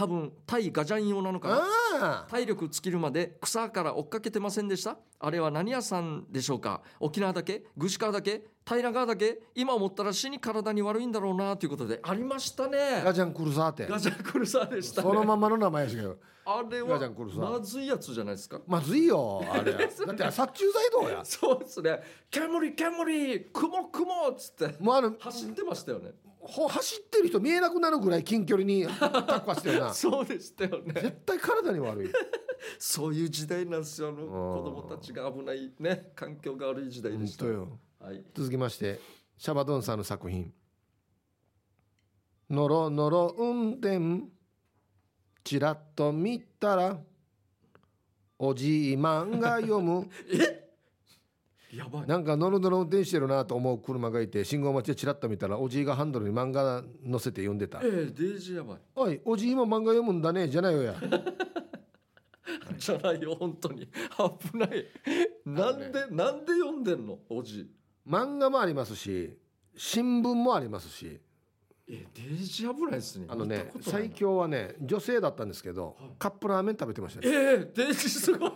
[0.00, 2.26] 多分対ガジャン用なのかな？
[2.30, 4.96] 体力尽きるまで草から追っかけてませんでした？
[5.18, 6.80] あれは何屋さんでしょうか？
[7.00, 7.64] 沖縄だけ？
[7.76, 8.42] 具志川だけ？
[8.76, 13.02] 平川だけ今思ったら死に体に悪いんだろうなということでありましたね。
[13.04, 15.08] ガジャンクルサーってガジャンクルサーでしたね。
[15.08, 16.16] そのままの名前やしけど。
[16.44, 16.98] あれは
[17.36, 18.60] まずいやつじゃないですか。
[18.66, 19.72] まずいよあれ。
[19.74, 21.24] だって殺虫剤どうや？
[21.24, 22.00] そうですね。
[22.30, 24.76] 煙煙雲雲っつって。
[24.82, 26.12] もうあの走ってましたよね。
[26.40, 29.92] ほ走ってる人見えなくなるぐらい近距離に タッカしてるな。
[29.92, 30.94] そうでしたよね。
[30.94, 32.12] 絶対体に悪い。
[32.78, 34.08] そういう時代なんですよ。
[34.08, 37.46] あのん子供たちが危ないね環境が悪い時代でした。
[37.46, 37.68] よ
[38.00, 38.24] はい。
[38.34, 38.98] 続きまして
[39.36, 40.50] シャバドゥンさんの作品
[42.48, 44.22] 「のろのろ運転」
[45.44, 46.98] ちらっと見たら
[48.38, 50.08] おじい漫画読む。
[51.74, 52.06] やばい。
[52.06, 57.80] なんかノロノロ運転してるなと思う車がいて信号待ちでチラッと見たらおじいがハンドルに漫画載せて読んでた。
[57.82, 60.94] ええデージやばい「おいおじいも漫画読むんだね」じゃないよや。
[62.78, 63.86] じゃないよ本当に。
[63.86, 64.86] 危ない。
[65.44, 67.70] なんで、なんで読んでんのおじ
[68.10, 69.38] 漫画もありますし
[69.76, 71.20] 新聞もありますし。
[71.92, 73.26] えデージ危ないですね。
[73.28, 77.28] あのね最強はね女性だったんですけどカップラーメン食べてましたね。
[77.28, 78.52] ええデージすごい。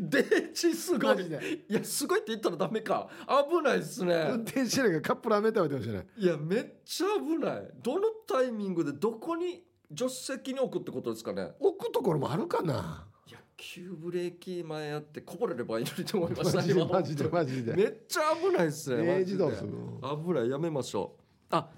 [0.00, 1.20] デージすごい。
[1.68, 3.10] いやすごいって言ったらダメか。
[3.50, 4.28] 危ないですね。
[4.30, 6.06] 運転しないからカップラーメン食べてましたね。
[6.16, 7.70] いやめっちゃ危ない。
[7.82, 9.62] どのタイミングでどこに
[9.94, 11.52] 助手席に置くってことですかね。
[11.60, 13.06] 置くところもあるかな
[13.56, 17.74] 急ブレーキ前やってこぼれればいいのにと思いまマした今 マジでマジで。
[17.74, 19.30] めっちゃ危ないですねマ明ジで。
[19.32, 19.70] 治どうする
[20.24, 21.22] 危ないやめましょう。
[21.50, 21.68] あ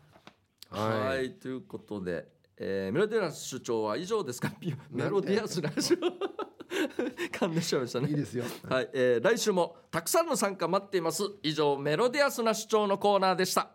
[0.71, 1.01] はい。
[1.17, 4.53] はいということで、えーメロディアス主張は以上ですか？
[4.91, 6.13] メロディアスな主張
[7.33, 8.09] 噛んでしましたね。
[8.09, 8.45] いいですよ。
[8.69, 11.23] はい、えー来週もたくさんの参加待っています。
[11.43, 13.71] 以上メロディアスな主張のコーナーでした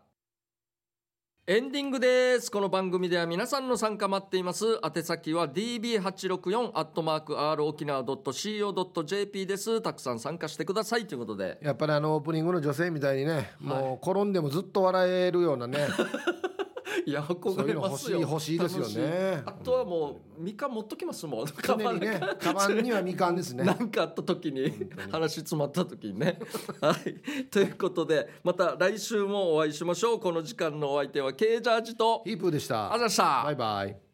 [1.48, 2.52] エンディングです。
[2.52, 4.80] この番組では皆さんの参加待っています。
[4.86, 9.82] 宛先は db864 アットマーク r 沖縄 .co.jp です。
[9.82, 11.08] たくさん参加してください。
[11.08, 11.58] ということで。
[11.64, 15.88] やっぱりあのオープニングの女性みたいにねもう転んでもずっと笑えるようなね
[17.06, 18.18] いや憧れますよ。
[18.18, 19.44] そういうの欲しい欲しいですよね。
[19.46, 21.46] あとはもうみかん持っときますもん。
[21.46, 22.20] 常にね。
[22.39, 23.64] カバンにはみかんですね。
[23.64, 26.39] なんかあった時に話詰まった時にね。
[26.82, 30.20] はい、ということでまた来週もお会いしましょう。
[30.20, 32.94] この時間のお相手は K ジャージとヒープーでした。
[32.94, 33.44] あざした。
[33.46, 34.11] バイバイ